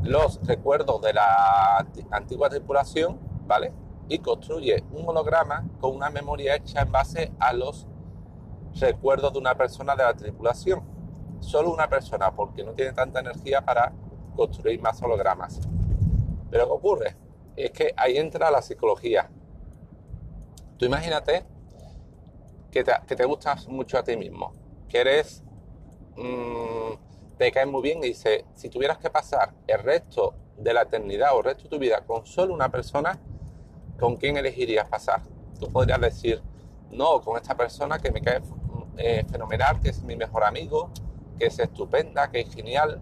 los 0.04 0.40
recuerdos 0.46 1.02
de 1.02 1.14
la 1.14 1.86
antigua 2.12 2.50
tripulación, 2.50 3.20
¿vale? 3.46 3.74
Y 4.08 4.20
construye 4.20 4.84
un 4.92 5.08
holograma 5.08 5.66
con 5.80 5.96
una 5.96 6.10
memoria 6.10 6.56
hecha 6.56 6.82
en 6.82 6.92
base 6.92 7.32
a 7.40 7.54
los 7.54 7.88
recuerdos 8.80 9.34
de 9.34 9.40
una 9.40 9.56
persona 9.56 9.96
de 9.96 10.04
la 10.04 10.14
tripulación. 10.14 10.82
Solo 11.40 11.72
una 11.72 11.90
persona, 11.90 12.32
porque 12.36 12.64
no 12.64 12.74
tiene 12.74 12.94
tanta 12.94 13.20
energía 13.20 13.62
para 13.62 13.92
construir 14.36 14.82
más 14.82 15.02
hologramas. 15.02 15.60
Pero 16.50 16.66
¿qué 16.66 16.72
ocurre? 16.72 17.16
Es 17.56 17.72
que 17.72 17.94
ahí 17.98 18.18
entra 18.18 18.52
la 18.52 18.62
psicología. 18.62 19.30
Tú 20.78 20.86
imagínate 20.86 21.46
que 22.72 22.84
te, 22.84 22.94
que 23.08 23.16
te 23.16 23.26
gustas 23.26 23.68
mucho 23.68 23.98
a 23.98 24.04
ti 24.04 24.16
mismo, 24.18 24.54
que 24.88 25.02
eres... 25.02 25.44
Mmm, 26.16 27.10
te 27.40 27.54
cae 27.54 27.66
muy 27.66 27.82
bien 27.82 28.00
y 28.04 28.08
dice, 28.08 28.44
si 28.54 28.68
tuvieras 28.68 28.98
que 28.98 29.10
pasar 29.10 29.54
el 29.66 29.80
resto 29.80 30.36
de 30.58 30.74
la 30.74 30.82
eternidad 30.82 31.34
o 31.34 31.38
el 31.38 31.46
resto 31.46 31.64
de 31.64 31.70
tu 31.70 31.80
vida 31.80 32.02
con 32.06 32.26
solo 32.26 32.54
una 32.54 32.70
persona, 32.70 33.18
¿con 33.98 34.18
quién 34.18 34.36
elegirías 34.36 34.90
pasar? 34.90 35.22
Tú 35.58 35.72
podrías 35.72 36.02
decir, 36.02 36.42
no, 36.92 37.22
con 37.22 37.38
esta 37.38 37.56
persona 37.56 37.98
que 37.98 38.12
me 38.12 38.22
cae 38.22 38.42
eh, 38.98 39.26
fenomenal, 39.32 39.80
que 39.80 39.88
es 39.88 40.04
mi 40.04 40.18
mejor 40.18 40.44
amigo, 40.44 40.92
que 41.40 41.48
es 41.48 41.58
estupenda, 41.60 42.30
que 42.30 42.42
es 42.42 42.54
genial, 42.54 43.02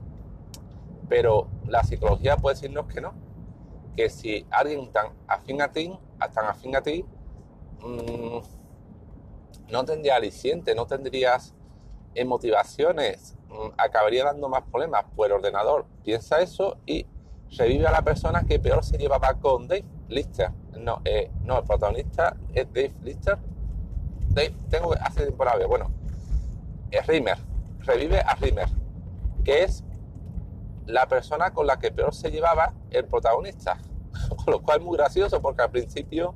pero 1.09 1.47
la 1.65 1.83
psicología 1.83 2.37
puede 2.37 2.55
decirnos 2.55 2.85
que 2.87 3.01
no, 3.01 3.13
que 3.95 4.09
si 4.09 4.45
alguien 4.51 4.91
tan 4.91 5.07
afín 5.27 5.61
a 5.61 5.71
ti, 5.71 5.97
tan 6.33 6.45
afín 6.45 6.75
a 6.75 6.81
ti, 6.81 7.03
mmm, 7.81 8.39
no 9.71 9.83
tendría 9.85 10.15
aliciente, 10.15 10.75
no 10.75 10.85
tendrías 10.85 11.53
motivaciones, 12.25 13.37
Mm, 13.49 13.69
acabaría 13.77 14.25
dando 14.25 14.49
más 14.49 14.63
problemas. 14.63 15.05
Pues 15.15 15.29
el 15.29 15.37
ordenador 15.37 15.85
piensa 16.03 16.41
eso 16.41 16.77
y 16.85 17.05
revive 17.57 17.87
a 17.87 17.91
la 17.91 18.01
persona 18.01 18.43
que 18.43 18.59
peor 18.59 18.83
se 18.83 18.97
llevaba 18.97 19.33
con 19.35 19.67
Dave 19.67 19.85
Lister. 20.09 20.51
No, 20.77 21.01
eh, 21.05 21.31
no, 21.43 21.59
el 21.59 21.65
protagonista 21.65 22.35
es 22.53 22.67
Dave 22.67 22.93
Lister. 23.03 23.37
Dave, 24.29 24.53
tengo 24.69 24.91
que 24.91 24.99
hacer 24.99 25.23
tiempo 25.23 25.45
la 25.45 25.65
Bueno, 25.65 25.89
es 26.91 27.07
Rimmer. 27.07 27.37
Revive 27.87 28.19
a 28.19 28.35
Rimmer, 28.35 28.67
que 29.43 29.63
es 29.63 29.83
la 30.85 31.07
persona 31.07 31.53
con 31.53 31.65
la 31.65 31.79
que 31.79 31.91
peor 31.91 32.13
se 32.13 32.29
llevaba 32.29 32.73
el 32.91 33.05
protagonista. 33.05 33.79
con 34.35 34.51
lo 34.51 34.61
cual 34.61 34.79
es 34.79 34.85
muy 34.85 34.97
gracioso 34.97 35.41
porque 35.41 35.61
al 35.61 35.71
principio 35.71 36.35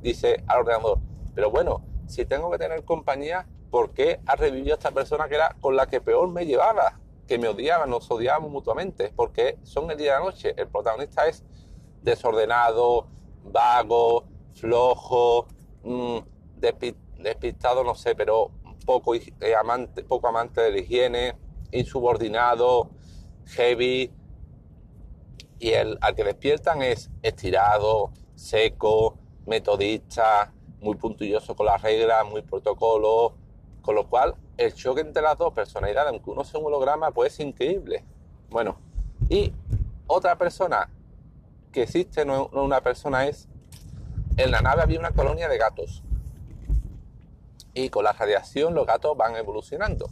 dice 0.00 0.42
al 0.46 0.60
ordenador, 0.60 0.98
pero 1.34 1.50
bueno, 1.50 1.84
si 2.06 2.24
tengo 2.24 2.50
que 2.50 2.58
tener 2.58 2.84
compañía, 2.84 3.46
¿por 3.70 3.92
qué 3.92 4.20
ha 4.26 4.36
revivido 4.36 4.74
esta 4.74 4.90
persona 4.90 5.28
que 5.28 5.34
era 5.34 5.56
con 5.60 5.76
la 5.76 5.86
que 5.86 6.00
peor 6.00 6.28
me 6.28 6.46
llevaba? 6.46 6.98
Que 7.26 7.38
me 7.38 7.48
odiaba, 7.48 7.86
nos 7.86 8.10
odiábamos 8.10 8.50
mutuamente, 8.50 9.12
porque 9.14 9.58
son 9.64 9.90
el 9.90 9.98
día 9.98 10.14
de 10.14 10.18
la 10.20 10.24
noche. 10.24 10.54
El 10.56 10.68
protagonista 10.68 11.26
es 11.26 11.44
desordenado, 12.02 13.08
vago, 13.44 14.24
flojo, 14.54 15.48
mm, 15.82 16.18
despistado, 17.18 17.82
no 17.82 17.94
sé, 17.94 18.14
pero 18.14 18.52
poco, 18.86 19.14
eh, 19.14 19.54
amante, 19.60 20.02
poco 20.04 20.28
amante 20.28 20.62
de 20.62 20.70
la 20.70 20.78
higiene, 20.78 21.36
insubordinado, 21.72 22.90
heavy. 23.48 24.10
Y 25.58 25.70
el 25.70 25.98
al 26.00 26.14
que 26.14 26.24
despiertan 26.24 26.82
es 26.82 27.10
estirado, 27.22 28.12
seco, 28.34 29.18
metodista, 29.46 30.52
muy 30.80 30.96
puntilloso 30.96 31.56
con 31.56 31.66
las 31.66 31.82
reglas, 31.82 32.24
muy 32.26 32.42
protocolo, 32.42 33.34
con 33.82 33.94
lo 33.94 34.08
cual 34.08 34.34
el 34.56 34.72
choque 34.74 35.00
entre 35.00 35.22
las 35.22 35.36
dos 35.36 35.52
personalidades, 35.52 36.10
aunque 36.10 36.30
uno 36.30 36.44
sea 36.44 36.60
un 36.60 36.66
holograma, 36.66 37.10
pues 37.10 37.34
es 37.34 37.40
increíble. 37.40 38.04
Bueno, 38.50 38.78
y 39.28 39.52
otra 40.06 40.36
persona 40.36 40.90
que 41.72 41.82
existe, 41.82 42.24
no, 42.24 42.48
una 42.52 42.80
persona, 42.80 43.26
es 43.26 43.48
en 44.36 44.50
la 44.50 44.60
nave 44.60 44.82
había 44.82 44.98
una 44.98 45.12
colonia 45.12 45.48
de 45.48 45.58
gatos. 45.58 46.02
Y 47.76 47.90
con 47.90 48.04
la 48.04 48.14
radiación 48.14 48.74
los 48.74 48.86
gatos 48.86 49.14
van 49.18 49.36
evolucionando. 49.36 50.08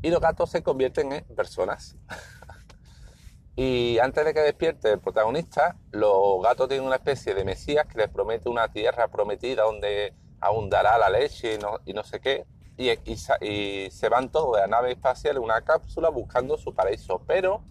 Y 0.00 0.08
los 0.08 0.22
gatos 0.22 0.50
se 0.50 0.62
convierten 0.62 1.12
en 1.12 1.24
personas. 1.36 1.96
y 3.56 3.98
antes 3.98 4.24
de 4.24 4.32
que 4.32 4.40
despierte 4.40 4.92
el 4.92 4.98
protagonista, 4.98 5.76
los 5.90 6.42
gatos 6.42 6.66
tienen 6.68 6.86
una 6.86 6.96
especie 6.96 7.34
de 7.34 7.44
mesías 7.44 7.86
que 7.86 7.98
les 7.98 8.08
promete 8.08 8.48
una 8.48 8.72
tierra 8.72 9.08
prometida 9.08 9.64
donde 9.64 10.14
abundará 10.40 10.96
la 10.96 11.10
leche 11.10 11.56
y 11.56 11.58
no, 11.58 11.78
y 11.84 11.92
no 11.92 12.02
sé 12.04 12.20
qué. 12.20 12.46
Y, 12.78 12.88
y, 12.90 13.90
se 13.90 14.08
van 14.08 14.30
todos 14.30 14.54
de 14.54 14.62
la 14.62 14.68
nave 14.68 14.92
espacial 14.92 15.36
en 15.36 15.42
una 15.42 15.60
cápsula 15.60 16.08
buscando 16.08 16.56
su 16.56 16.74
paraíso. 16.74 17.20
Pero 17.26 17.62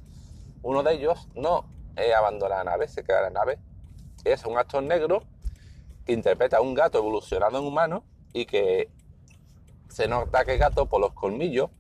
uno 0.61 0.83
de 0.83 0.93
ellos 0.93 1.27
no 1.33 1.65
abandona 2.15 2.57
la 2.57 2.63
nave, 2.65 2.87
se 2.87 3.03
queda 3.03 3.25
en 3.25 3.33
la 3.33 3.39
nave. 3.39 3.57
Es 4.25 4.45
un 4.45 4.59
actor 4.59 4.83
negro 4.83 5.23
que 6.05 6.13
interpreta 6.13 6.57
a 6.57 6.61
un 6.61 6.75
gato 6.75 6.99
evolucionado 6.99 7.57
en 7.57 7.65
humano 7.65 8.03
y 8.31 8.45
que 8.45 8.91
se 9.97 10.07
nota 10.07 10.45
que 10.45 10.57
gato 10.57 10.85
por 10.85 11.01
los 11.01 11.13
colmillos, 11.13 11.71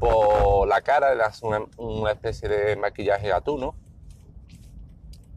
por 0.00 0.66
la 0.66 0.80
cara, 0.80 1.12
hace 1.26 1.44
una, 1.44 2.10
especie 2.10 2.48
de 2.48 2.74
maquillaje 2.74 3.28
gatuno, 3.28 3.74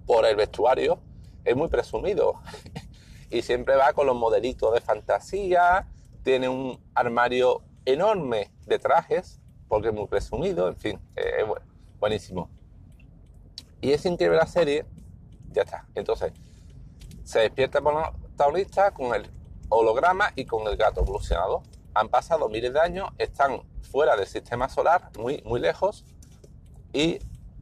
por 0.06 0.26
el 0.26 0.38
vestuario, 0.38 1.00
es 1.44 1.54
muy 1.54 1.68
presumido 1.68 2.36
y 3.30 3.42
siempre 3.42 3.76
va 3.76 3.92
con 3.92 4.08
los 4.08 4.16
modelitos 4.16 4.74
de 4.74 4.80
fantasía, 4.80 5.86
tiene 6.24 6.48
un 6.48 6.80
armario 6.96 7.62
enorme 7.84 8.52
de 8.68 8.80
trajes, 8.80 9.42
porque 9.68 9.90
es 9.90 9.94
muy 9.94 10.08
presumido, 10.08 10.70
en 10.70 10.78
fin, 10.78 11.00
es 11.18 11.46
buenísimo. 12.00 12.50
Y 13.82 13.92
es 13.92 14.06
increíble 14.06 14.38
la 14.38 14.48
serie, 14.48 14.86
ya 15.52 15.64
está. 15.64 15.86
Entonces, 15.96 16.32
se 17.26 17.40
despierta 17.40 17.82
por 17.82 17.96
la 17.96 18.14
tablista 18.38 18.92
con 18.92 19.14
el 19.14 19.30
holograma 19.68 20.32
y 20.38 20.46
con 20.46 20.66
el 20.70 20.78
gato 20.78 21.02
evolucionado. 21.02 21.64
Han 21.94 22.10
pasado 22.10 22.50
miles 22.50 22.74
de 22.74 22.80
años, 22.80 23.10
están 23.18 23.62
fuera 23.82 24.16
del 24.16 24.28
sistema 24.28 24.70
solar, 24.70 25.10
muy, 25.18 25.42
muy 25.46 25.60
lejos, 25.60 26.06
y 26.94 27.20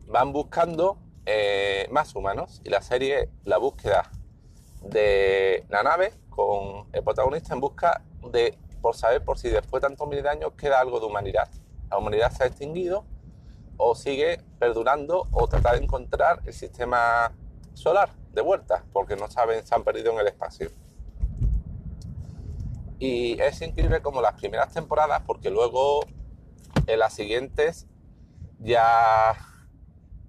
van 0.08 0.34
buscando 0.34 0.98
eh, 1.26 1.88
más 1.92 2.16
humanos. 2.16 2.62
Y 2.64 2.70
la 2.70 2.82
serie, 2.82 3.30
la 3.44 3.58
búsqueda 3.58 4.10
de 4.82 5.66
la 5.70 5.84
nave 5.84 6.14
con 6.30 6.88
el 6.94 7.04
protagonista 7.04 7.54
en 7.54 7.60
busca 7.60 8.02
de, 8.32 8.58
por 8.82 8.96
saber 8.96 9.24
por 9.24 9.38
si 9.38 9.50
después 9.50 9.82
de 9.82 9.88
tantos 9.88 10.08
miles 10.08 10.24
de 10.24 10.30
años 10.30 10.54
queda 10.58 10.80
algo 10.80 11.00
de 11.00 11.06
humanidad. 11.06 11.50
La 11.90 11.98
humanidad 11.98 12.32
se 12.32 12.44
ha 12.44 12.48
extinguido 12.48 13.06
o 13.78 13.96
sigue 13.96 14.42
perdurando 14.60 15.28
o 15.32 15.48
tratar 15.48 15.78
de 15.78 15.84
encontrar 15.84 16.42
el 16.46 16.54
sistema 16.54 17.32
solar 17.74 18.10
de 18.34 18.42
vuelta, 18.42 18.84
porque 18.94 19.16
no 19.16 19.30
saben, 19.30 19.66
se 19.66 19.74
han 19.74 19.84
perdido 19.84 20.12
en 20.12 20.20
el 20.20 20.28
espacio. 20.28 20.70
Y 23.00 23.40
es 23.42 23.62
increíble 23.62 24.02
como 24.02 24.22
las 24.22 24.34
primeras 24.34 24.74
temporadas, 24.74 25.24
porque 25.26 25.50
luego 25.50 26.02
en 26.86 27.00
las 27.00 27.14
siguientes 27.14 27.88
ya 28.60 29.36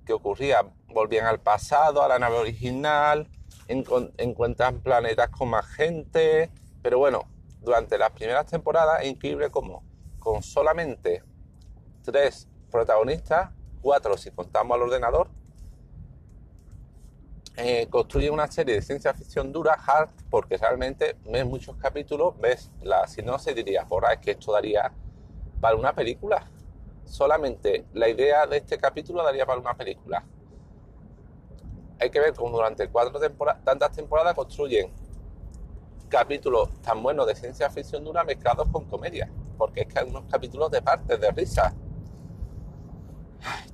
que 0.07 0.13
ocurría, 0.13 0.63
volvían 0.89 1.27
al 1.27 1.41
pasado, 1.41 2.03
a 2.03 2.09
la 2.09 2.19
nave 2.19 2.39
original, 2.39 3.29
encuentran 3.67 4.81
planetas 4.81 5.29
con 5.31 5.51
más 5.51 5.67
gente, 5.67 6.51
pero 6.83 6.99
bueno, 6.99 7.29
durante 7.61 7.99
las 7.99 8.11
primeras 8.13 8.47
temporadas 8.47 9.03
es 9.03 9.09
increíble 9.11 9.51
como 9.51 9.85
con 10.19 10.43
solamente 10.43 11.23
tres 12.03 12.49
protagonistas, 12.71 13.51
cuatro 13.83 14.17
si 14.17 14.31
contamos 14.31 14.77
al 14.77 14.83
ordenador, 14.83 15.29
eh, 17.63 17.89
construye 17.91 18.31
una 18.31 18.51
serie 18.51 18.77
de 18.77 18.83
ciencia 18.83 19.13
ficción 19.13 19.53
dura, 19.53 19.75
hard, 19.75 20.09
porque 20.31 20.57
realmente 20.57 21.17
ves 21.25 21.45
muchos 21.45 21.77
capítulos, 21.77 22.39
ves 22.41 22.71
la 22.81 23.07
se 23.07 23.55
diría, 23.55 23.85
por 23.85 24.05
es 24.11 24.19
que 24.19 24.31
esto 24.33 24.53
daría 24.53 24.93
para 25.61 25.77
una 25.77 25.95
película. 25.95 26.51
Solamente 27.05 27.85
la 27.93 28.09
idea 28.09 28.47
de 28.47 28.59
este 28.59 28.79
capítulo 28.79 29.23
daría 29.23 29.45
para 29.45 29.61
una 29.61 29.75
película. 29.75 30.25
Hay 31.99 32.09
que 32.11 32.21
ver 32.21 32.33
cómo 32.33 32.57
durante 32.57 32.89
cuatro 32.89 33.21
temporadas, 33.21 33.63
tantas 33.63 33.93
temporadas 33.93 34.35
construyen 34.35 34.91
capítulos 36.09 36.71
tan 36.81 37.03
buenos 37.03 37.27
de 37.27 37.35
ciencia 37.35 37.69
ficción 37.69 38.05
dura 38.05 38.25
mezclados 38.25 38.69
con 38.73 38.87
comedia, 38.87 39.31
porque 39.59 39.83
es 39.83 39.87
que 39.87 39.99
hay 39.99 40.09
unos 40.09 40.25
capítulos 40.31 40.71
de 40.71 40.81
partes, 40.81 41.21
de 41.21 41.31
risa, 41.31 41.75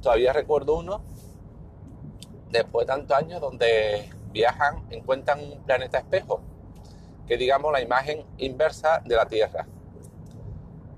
Todavía 0.01 0.33
recuerdo 0.33 0.79
uno, 0.79 1.03
después 2.51 2.87
de 2.87 2.93
tantos 2.93 3.17
años, 3.17 3.41
donde 3.41 4.11
viajan, 4.33 4.87
encuentran 4.91 5.41
un 5.41 5.63
planeta 5.65 5.99
espejo, 5.99 6.41
que 7.27 7.37
digamos 7.37 7.73
la 7.73 7.81
imagen 7.81 8.25
inversa 8.39 9.01
de 9.05 9.17
la 9.17 9.27
Tierra. 9.27 9.67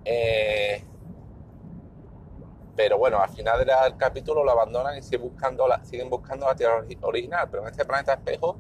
Eh, 0.05 0.85
pero 2.77 2.99
bueno, 2.99 3.21
al 3.21 3.31
final 3.31 3.65
del 3.65 3.97
capítulo 3.97 4.45
lo 4.45 4.51
abandonan 4.53 4.97
y 4.97 5.03
siguen 5.03 5.23
buscando 5.23 5.67
la, 5.67 5.85
siguen 5.85 6.09
buscando 6.09 6.47
la 6.47 6.55
Tierra 6.55 6.85
original. 7.03 7.49
Pero 7.51 7.63
en 7.65 7.71
este 7.71 7.85
planeta 7.85 8.15
espejo 8.15 8.57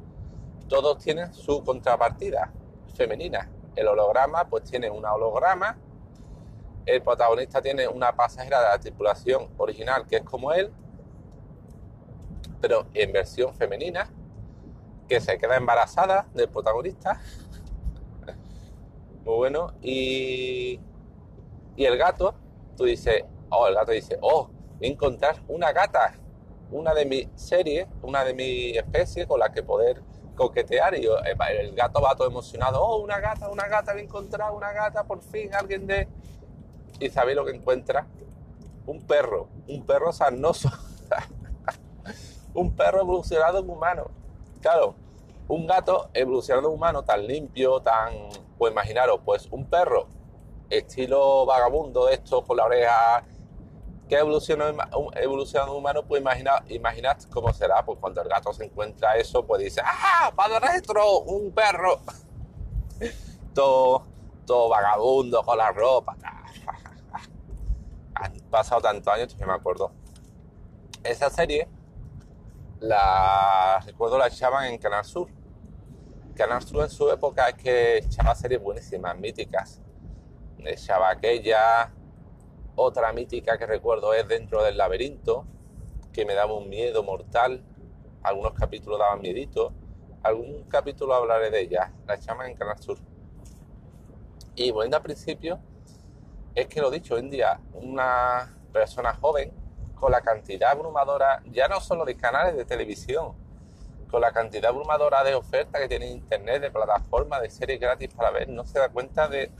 todos 0.68 0.98
tienen 0.98 1.32
su 1.32 1.62
contrapartida 1.62 2.52
femenina. 2.94 3.48
El 3.76 3.86
holograma 3.86 4.48
pues 4.48 4.64
tiene 4.64 4.90
una 4.90 5.12
holograma 5.14 5.78
el 6.88 7.02
protagonista 7.02 7.60
tiene 7.60 7.86
una 7.86 8.12
pasajera 8.12 8.62
de 8.62 8.68
la 8.68 8.78
tripulación 8.78 9.48
original 9.58 10.06
que 10.06 10.16
es 10.16 10.22
como 10.22 10.52
él, 10.52 10.72
pero 12.60 12.86
en 12.94 13.12
versión 13.12 13.54
femenina, 13.54 14.10
que 15.08 15.20
se 15.20 15.38
queda 15.38 15.56
embarazada 15.56 16.26
del 16.34 16.48
protagonista. 16.48 17.20
Muy 19.24 19.36
bueno. 19.36 19.74
Y, 19.82 20.80
y 21.76 21.84
el 21.84 21.96
gato, 21.96 22.34
tú 22.76 22.84
dices, 22.84 23.24
oh, 23.50 23.66
el 23.66 23.74
gato 23.74 23.92
dice, 23.92 24.18
oh, 24.20 24.50
encontrar 24.80 25.36
una 25.48 25.72
gata, 25.72 26.14
una 26.70 26.94
de 26.94 27.06
mi 27.06 27.28
serie, 27.34 27.88
una 28.02 28.24
de 28.24 28.34
mi 28.34 28.76
especie 28.76 29.26
con 29.26 29.40
la 29.40 29.50
que 29.52 29.62
poder 29.62 30.02
coquetear. 30.34 30.96
Y 30.98 31.06
el 31.06 31.74
gato 31.74 32.00
va 32.00 32.14
todo 32.14 32.28
emocionado, 32.28 32.82
oh, 32.82 33.02
una 33.02 33.18
gata, 33.20 33.48
una 33.48 33.66
gata, 33.66 33.94
he 33.94 34.02
encontrado 34.02 34.54
una 34.54 34.72
gata, 34.72 35.04
por 35.04 35.22
fin, 35.22 35.54
alguien 35.54 35.86
de 35.86 36.08
¿Y 37.00 37.10
sabéis 37.10 37.36
lo 37.36 37.44
que 37.44 37.52
encuentra? 37.52 38.06
Un 38.86 39.02
perro, 39.02 39.48
un 39.68 39.84
perro 39.86 40.12
sanoso. 40.12 40.70
Un 42.58 42.74
perro 42.74 43.00
evolucionado 43.00 43.58
en 43.58 43.70
humano. 43.70 44.10
Claro, 44.60 44.94
un 45.46 45.66
gato 45.66 46.10
evolucionado 46.12 46.68
en 46.68 46.74
humano 46.74 47.04
tan 47.04 47.26
limpio, 47.26 47.80
tan... 47.80 48.14
Pues 48.58 48.72
imaginaros, 48.72 49.20
pues 49.24 49.46
un 49.50 49.66
perro 49.66 50.08
estilo 50.68 51.46
vagabundo 51.46 52.06
de 52.06 52.14
estos 52.14 52.44
con 52.44 52.56
la 52.56 52.64
oreja 52.64 53.24
que 54.08 54.16
evolucionó 54.16 54.64
evolucionado 55.16 55.76
humano, 55.76 56.02
pues 56.02 56.20
imaginad, 56.20 56.66
imaginad 56.68 57.18
cómo 57.30 57.52
será, 57.52 57.84
pues 57.84 57.98
cuando 58.00 58.22
el 58.22 58.28
gato 58.28 58.52
se 58.52 58.64
encuentra 58.64 59.16
eso, 59.16 59.46
pues 59.46 59.62
dice, 59.62 59.82
¡ah! 59.84 60.32
¡Padre 60.34 60.60
retro! 60.60 61.20
¡Un 61.20 61.52
perro! 61.52 62.00
todo, 63.54 64.02
todo 64.46 64.68
vagabundo 64.70 65.42
con 65.42 65.58
la 65.58 65.70
ropa, 65.70 66.16
han 68.14 68.32
pasado 68.50 68.80
tantos 68.80 69.12
años 69.12 69.34
que 69.34 69.46
me 69.46 69.52
acuerdo. 69.52 69.92
Esa 71.04 71.30
serie, 71.30 71.68
la 72.80 73.80
recuerdo 73.84 74.18
la 74.18 74.28
echaban 74.28 74.66
en 74.66 74.78
Canal 74.78 75.04
Sur. 75.04 75.28
Canal 76.34 76.62
Sur 76.62 76.84
en 76.84 76.90
su 76.90 77.10
época 77.10 77.48
es 77.48 77.54
que 77.54 77.98
echaba 77.98 78.34
series 78.34 78.62
buenísimas, 78.62 79.18
míticas. 79.18 79.80
Echaba 80.58 81.10
aquella, 81.10 81.92
otra 82.76 83.12
mítica 83.12 83.58
que 83.58 83.66
recuerdo 83.66 84.14
es 84.14 84.26
Dentro 84.28 84.62
del 84.62 84.76
laberinto, 84.76 85.46
que 86.12 86.24
me 86.24 86.34
daba 86.34 86.54
un 86.54 86.68
miedo 86.68 87.02
mortal. 87.02 87.64
Algunos 88.22 88.54
capítulos 88.54 88.98
daban 88.98 89.20
miedito. 89.20 89.72
Algún 90.22 90.64
capítulo 90.64 91.14
hablaré 91.14 91.50
de 91.50 91.60
ella. 91.60 91.92
La 92.06 92.14
echaban 92.14 92.50
en 92.50 92.56
Canal 92.56 92.78
Sur. 92.78 92.98
Y 94.54 94.70
volviendo 94.70 94.96
al 94.96 95.02
principio, 95.02 95.60
es 96.54 96.66
que 96.66 96.80
lo 96.80 96.90
dicho, 96.90 97.14
hoy 97.14 97.20
en 97.20 97.30
día 97.30 97.60
una 97.72 98.56
persona 98.72 99.14
joven 99.14 99.52
con 99.98 100.12
la 100.12 100.20
cantidad 100.20 100.70
abrumadora, 100.70 101.42
ya 101.46 101.68
no 101.68 101.80
solo 101.80 102.04
de 102.04 102.16
canales 102.16 102.56
de 102.56 102.64
televisión, 102.64 103.34
con 104.10 104.20
la 104.20 104.32
cantidad 104.32 104.70
abrumadora 104.70 105.22
de 105.22 105.34
ofertas 105.34 105.80
que 105.80 105.88
tiene 105.88 106.06
Internet, 106.06 106.62
de 106.62 106.70
plataformas, 106.70 107.42
de 107.42 107.50
series 107.50 107.78
gratis 107.78 108.12
para 108.14 108.30
ver, 108.30 108.48
no 108.48 108.64
se 108.64 108.78
da 108.78 108.88
cuenta 108.88 109.28
de, 109.28 109.50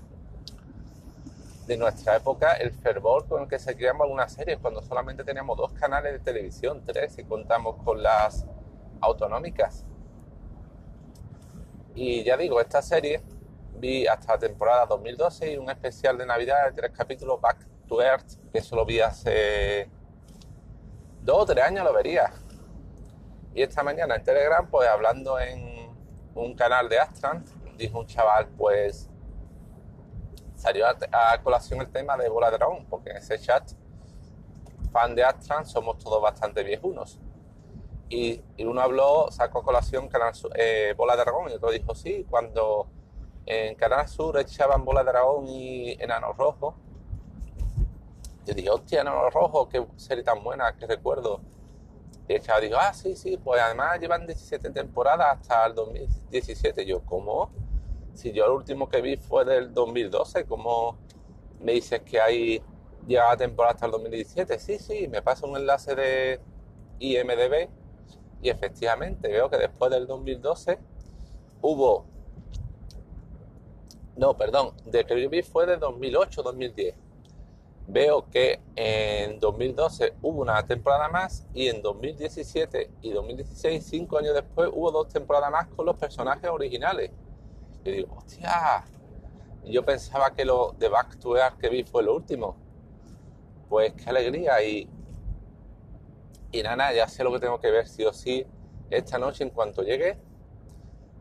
de 1.67 1.77
nuestra 1.77 2.17
época 2.17 2.53
el 2.55 2.73
fervor 2.73 3.27
con 3.29 3.43
el 3.43 3.49
que 3.49 3.59
se 3.59 3.77
creamos 3.77 4.05
algunas 4.05 4.33
series, 4.33 4.59
cuando 4.59 4.83
solamente 4.83 5.23
teníamos 5.25 5.57
dos 5.57 5.73
canales 5.73 6.13
de 6.13 6.19
televisión, 6.21 6.83
tres, 6.85 7.15
si 7.15 7.25
contamos 7.25 7.77
con 7.85 8.03
las 8.03 8.47
autonómicas. 9.01 9.85
Y 11.95 12.25
ya 12.25 12.37
digo, 12.37 12.61
esta 12.61 12.81
serie 12.81 13.23
vi 13.75 14.07
hasta 14.07 14.35
la 14.35 14.39
temporada 14.39 14.87
2012 14.87 15.53
y 15.53 15.57
un 15.57 15.71
especial 15.71 16.17
de 16.17 16.27
Navidad 16.27 16.67
de 16.67 16.73
tres 16.73 16.93
capítulos, 16.97 17.41
Back 17.41 17.67
to 17.87 18.03
Earth, 18.03 18.51
que 18.53 18.59
eso 18.59 18.77
lo 18.77 18.85
vi 18.85 19.01
hace 19.01 19.91
dos 21.23 21.43
o 21.43 21.47
tres 21.47 21.65
años, 21.65 21.85
lo 21.85 21.93
vería. 21.93 22.33
Y 23.55 23.63
esta 23.63 23.83
mañana 23.83 24.17
en 24.17 24.23
Telegram, 24.23 24.69
pues 24.69 24.89
hablando 24.89 25.39
en 25.39 25.91
un 26.35 26.55
canal 26.55 26.89
de 26.89 26.99
Astran, 26.99 27.45
dijo 27.77 27.99
un 27.99 28.07
chaval, 28.07 28.49
pues 28.57 29.09
salió 30.55 30.87
a, 30.87 31.43
colación 31.43 31.81
el 31.81 31.91
tema 31.91 32.17
de 32.17 32.29
Bola 32.29 32.51
Dragón, 32.51 32.87
porque 32.91 33.11
en 33.11 33.17
ese 33.19 33.39
chat, 33.39 33.71
fan 34.93 35.15
de 35.15 35.25
Astran, 35.25 35.67
somos 35.67 35.99
todos 35.99 36.21
bastante 36.21 36.63
viejunos. 36.63 37.21
Y, 38.09 38.43
uno 38.61 38.81
habló, 38.81 39.31
sacó 39.31 39.61
a 39.61 39.63
colación 39.63 40.09
Canal 40.09 40.33
eh, 40.55 40.95
Bola 40.97 41.15
Dragón 41.17 41.51
y 41.51 41.55
otro 41.55 41.71
dijo 41.71 41.95
sí, 41.95 42.27
cuando 42.29 42.89
en 43.45 43.75
Canal 43.77 44.09
Sur 44.09 44.39
echaban 44.39 44.85
Bola 44.85 45.03
Dragón 45.05 45.47
y 45.49 45.93
Enano 46.03 46.33
Rojo. 46.33 46.77
Yo 48.49 48.55
dije, 48.55 48.71
hostia, 48.71 49.03
Enano 49.03 49.29
Rojo, 49.29 49.69
qué 49.69 49.87
serie 49.97 50.25
tan 50.25 50.43
buena, 50.43 50.75
qué 50.75 50.87
recuerdo. 50.87 51.43
Y 52.27 52.33
el 52.33 52.41
chaval 52.41 52.63
dijo, 52.63 52.77
ah, 52.81 52.95
sí, 52.95 53.15
sí, 53.15 53.37
pues 53.37 53.61
además 53.61 54.01
llevan 54.01 54.27
17 54.27 54.71
temporadas 54.71 55.37
hasta 55.39 55.67
el 55.67 55.75
2017. 55.75 56.87
Yo, 56.87 57.05
¿cómo? 57.05 57.51
Si 58.15 58.33
yo 58.33 58.47
el 58.47 58.53
último 58.53 58.89
que 58.89 59.03
vi 59.03 59.19
fue 59.19 59.45
del 59.45 59.75
2012, 59.75 60.47
¿cómo 60.47 60.97
me 61.61 61.73
dices 61.73 62.01
que 62.01 62.23
hay 62.23 62.63
llega 63.07 63.37
temporada 63.37 63.75
hasta 63.75 63.85
el 63.85 63.93
2017? 63.93 64.59
Sí, 64.59 64.79
sí, 64.79 65.09
me 65.09 65.21
pasa 65.21 65.47
un 65.47 65.55
enlace 65.55 65.95
de 65.95 66.41
IMDB 67.01 67.69
y 68.41 68.49
efectivamente 68.49 69.29
veo 69.29 69.51
que 69.51 69.59
después 69.59 69.91
del 69.91 70.07
2012 70.07 70.79
hubo... 71.61 72.07
No, 74.17 74.39
perdón, 74.39 74.73
de 74.87 75.05
que 75.05 75.23
yo 75.23 75.29
vi 75.29 75.43
fue 75.43 75.67
de 75.67 75.79
2008-2010. 75.79 76.95
Veo 77.91 78.29
que 78.29 78.61
en 78.77 79.41
2012 79.41 80.15
hubo 80.21 80.43
una 80.43 80.63
temporada 80.67 81.09
más 81.09 81.47
y 81.55 81.69
en 81.69 81.81
2017 81.81 82.91
y 83.01 83.13
2016, 83.13 83.83
cinco 83.83 84.19
años 84.19 84.35
después, 84.35 84.69
hubo 84.73 84.91
dos 84.91 85.09
temporadas 85.09 85.51
más 85.51 85.69
con 85.69 85.87
los 85.87 85.97
personajes 85.97 86.51
originales. 86.51 87.11
Y 87.85 87.91
digo, 87.91 88.15
hostia, 88.15 88.85
yo 89.65 89.85
pensaba 89.85 90.35
que 90.35 90.45
lo 90.45 90.75
de 90.79 90.89
Back 90.89 91.19
to 91.19 91.37
Earth 91.37 91.57
que 91.57 91.71
vi 91.71 91.83
fue 91.83 92.03
lo 92.03 92.15
último. 92.15 92.57
Pues 93.71 93.95
qué 93.95 94.11
alegría 94.11 94.63
y 94.63 94.89
y 96.51 96.63
nada, 96.63 96.93
ya 96.93 97.07
sé 97.09 97.25
lo 97.25 97.33
que 97.33 97.41
tengo 97.41 97.61
que 97.61 97.71
ver 97.71 97.87
sí 97.87 98.05
o 98.05 98.13
sí 98.13 98.47
esta 98.91 99.19
noche 99.19 99.45
en 99.45 99.51
cuanto 99.51 99.83
llegue. 99.83 100.19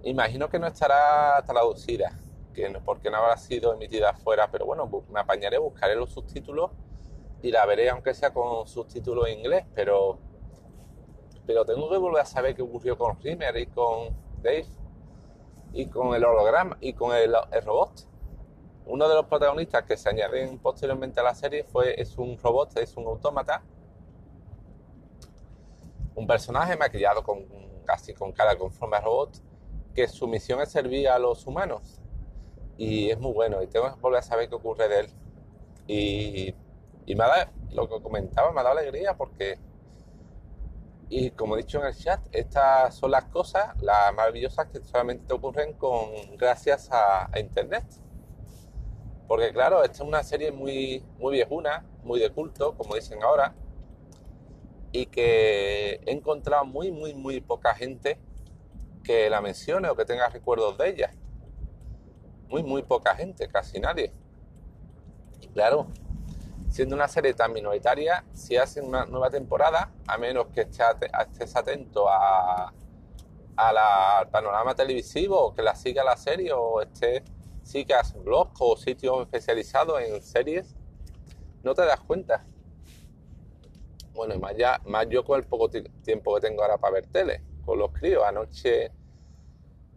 Imagino 0.04 0.50
que 0.50 0.60
no 0.60 0.68
estará 0.68 1.44
traducida, 1.46 2.18
que 2.58 2.70
no, 2.70 2.84
porque 2.84 3.12
no 3.12 3.18
habrá 3.18 3.38
sido 3.38 3.74
emitida 3.74 4.10
afuera, 4.10 4.50
pero 4.52 4.66
bueno, 4.66 4.90
me 5.10 5.20
apañaré, 5.20 5.60
buscaré 5.60 5.96
los 5.96 6.12
subtítulos 6.12 6.72
y 7.44 7.52
la 7.52 7.66
veré 7.68 7.90
aunque 7.90 8.16
sea 8.16 8.34
con 8.34 8.68
subtítulos 8.68 9.28
en 9.28 9.40
inglés, 9.40 9.66
pero, 9.76 10.18
pero 11.46 11.66
tengo 11.66 11.88
que 11.90 11.98
volver 11.98 12.24
a 12.24 12.26
saber 12.26 12.56
qué 12.56 12.64
ocurrió 12.64 12.98
con 12.98 13.20
Rimmer 13.22 13.56
y 13.58 13.68
con 13.68 14.16
Dave 14.42 14.66
y 15.74 15.86
con 15.86 16.16
el 16.16 16.26
holograma 16.26 16.78
y 16.82 16.94
con 16.94 17.16
el, 17.16 17.36
robot. 17.64 18.08
Uno 18.88 19.08
de 19.08 19.16
los 19.16 19.26
protagonistas 19.26 19.84
que 19.84 19.96
se 19.96 20.10
añaden 20.10 20.58
posteriormente 20.58 21.20
a 21.20 21.24
la 21.24 21.36
serie 21.36 21.64
fue, 21.64 22.02
es 22.02 22.18
un 22.18 22.38
robot, 22.40 22.78
es 22.78 22.98
un 22.98 23.06
autómata 23.06 23.62
un 26.16 26.26
personaje 26.26 26.76
maquillado 26.76 27.22
con 27.22 27.46
casi 27.86 28.16
con 28.16 28.32
cara 28.32 28.58
con 28.58 28.72
forma 28.72 28.98
de 28.98 29.06
robot, 29.06 29.38
que 29.94 30.08
su 30.08 30.28
misión 30.28 30.60
es 30.62 30.72
servir 30.72 31.08
a 31.08 31.20
los 31.20 31.46
humanos. 31.46 32.02
Y 32.78 33.10
es 33.10 33.20
muy 33.20 33.34
bueno, 33.34 33.62
y 33.62 33.68
tengo 33.68 33.94
que 33.94 34.00
volver 34.00 34.20
a 34.20 34.24
saber 34.24 34.50
qué 34.50 34.56
ocurre 34.56 34.88
de 34.88 35.00
él. 35.00 35.08
Y, 35.88 36.56
y 37.08 37.16
me 37.16 37.24
da, 37.24 37.52
lo 37.72 37.88
que 37.88 38.02
comentaba 38.02 38.52
me 38.52 38.60
ha 38.60 38.64
dado 38.64 38.78
alegría 38.78 39.16
porque, 39.16 39.58
y 41.10 41.32
como 41.32 41.56
he 41.56 41.60
dicho 41.60 41.80
en 41.80 41.86
el 41.86 41.96
chat, 41.96 42.20
estas 42.32 42.96
son 42.96 43.12
las 43.12 43.26
cosas, 43.26 43.82
las 43.82 44.14
maravillosas 44.14 44.68
que 44.68 44.84
solamente 44.84 45.26
te 45.26 45.34
ocurren 45.34 45.74
con, 45.74 46.36
gracias 46.38 46.90
a, 46.92 47.30
Internet. 47.40 47.86
Porque 49.28 49.52
claro, 49.52 49.84
esta 49.84 49.96
es 49.96 50.02
una 50.02 50.24
serie 50.24 50.52
muy, 50.52 51.04
muy 51.18 51.34
viejuna, 51.34 51.86
muy 52.04 52.20
de 52.20 52.30
culto, 52.30 52.76
como 52.78 52.96
dicen 52.96 53.22
ahora, 53.24 53.54
y 54.92 55.06
que 55.06 56.02
he 56.06 56.12
encontrado 56.12 56.66
muy, 56.66 56.92
muy, 56.92 57.14
muy 57.14 57.42
poca 57.42 57.74
gente 57.76 58.20
que 59.04 59.30
la 59.30 59.42
mencione 59.42 59.90
o 59.90 59.96
que 59.96 60.06
tenga 60.06 60.30
recuerdos 60.30 60.78
de 60.78 60.90
ella. 60.90 61.12
Muy, 62.50 62.64
muy 62.64 62.84
poca 62.84 63.16
gente, 63.16 63.48
casi 63.48 63.80
nadie. 63.80 64.12
Y 65.42 65.48
claro, 65.48 65.88
siendo 66.70 66.96
una 66.96 67.08
serie 67.08 67.34
tan 67.34 67.54
minoritaria, 67.54 68.24
si 68.34 68.56
hacen 68.58 68.86
una 68.86 69.06
nueva 69.06 69.30
temporada, 69.30 69.92
a 70.08 70.18
menos 70.18 70.48
que 70.48 70.62
estés 70.62 71.56
atento 71.56 72.10
a, 72.10 72.74
al 73.56 74.30
panorama 74.30 74.76
televisivo, 74.76 75.54
que 75.54 75.62
la 75.62 75.76
siga 75.76 76.04
la 76.04 76.16
serie, 76.18 76.54
o 76.54 76.82
estés, 76.82 77.24
sigas 77.64 78.14
blogs 78.24 78.58
o 78.60 78.78
sitios 78.78 79.22
especializados 79.22 80.02
en 80.02 80.22
series, 80.22 80.76
no 81.64 81.74
te 81.74 81.86
das 81.86 82.00
cuenta 82.00 82.46
bueno, 84.18 84.34
y 84.34 84.40
más, 84.40 84.58
ya, 84.58 84.82
más 84.86 85.08
yo 85.10 85.24
con 85.24 85.40
el 85.40 85.46
poco 85.46 85.70
tiempo 85.70 86.34
que 86.36 86.42
tengo 86.42 86.64
ahora 86.64 86.80
para 86.80 86.96
ver 86.96 87.06
tele, 87.06 87.44
con 87.64 87.78
los 87.78 87.92
críos. 87.92 88.24
Anoche 88.26 88.92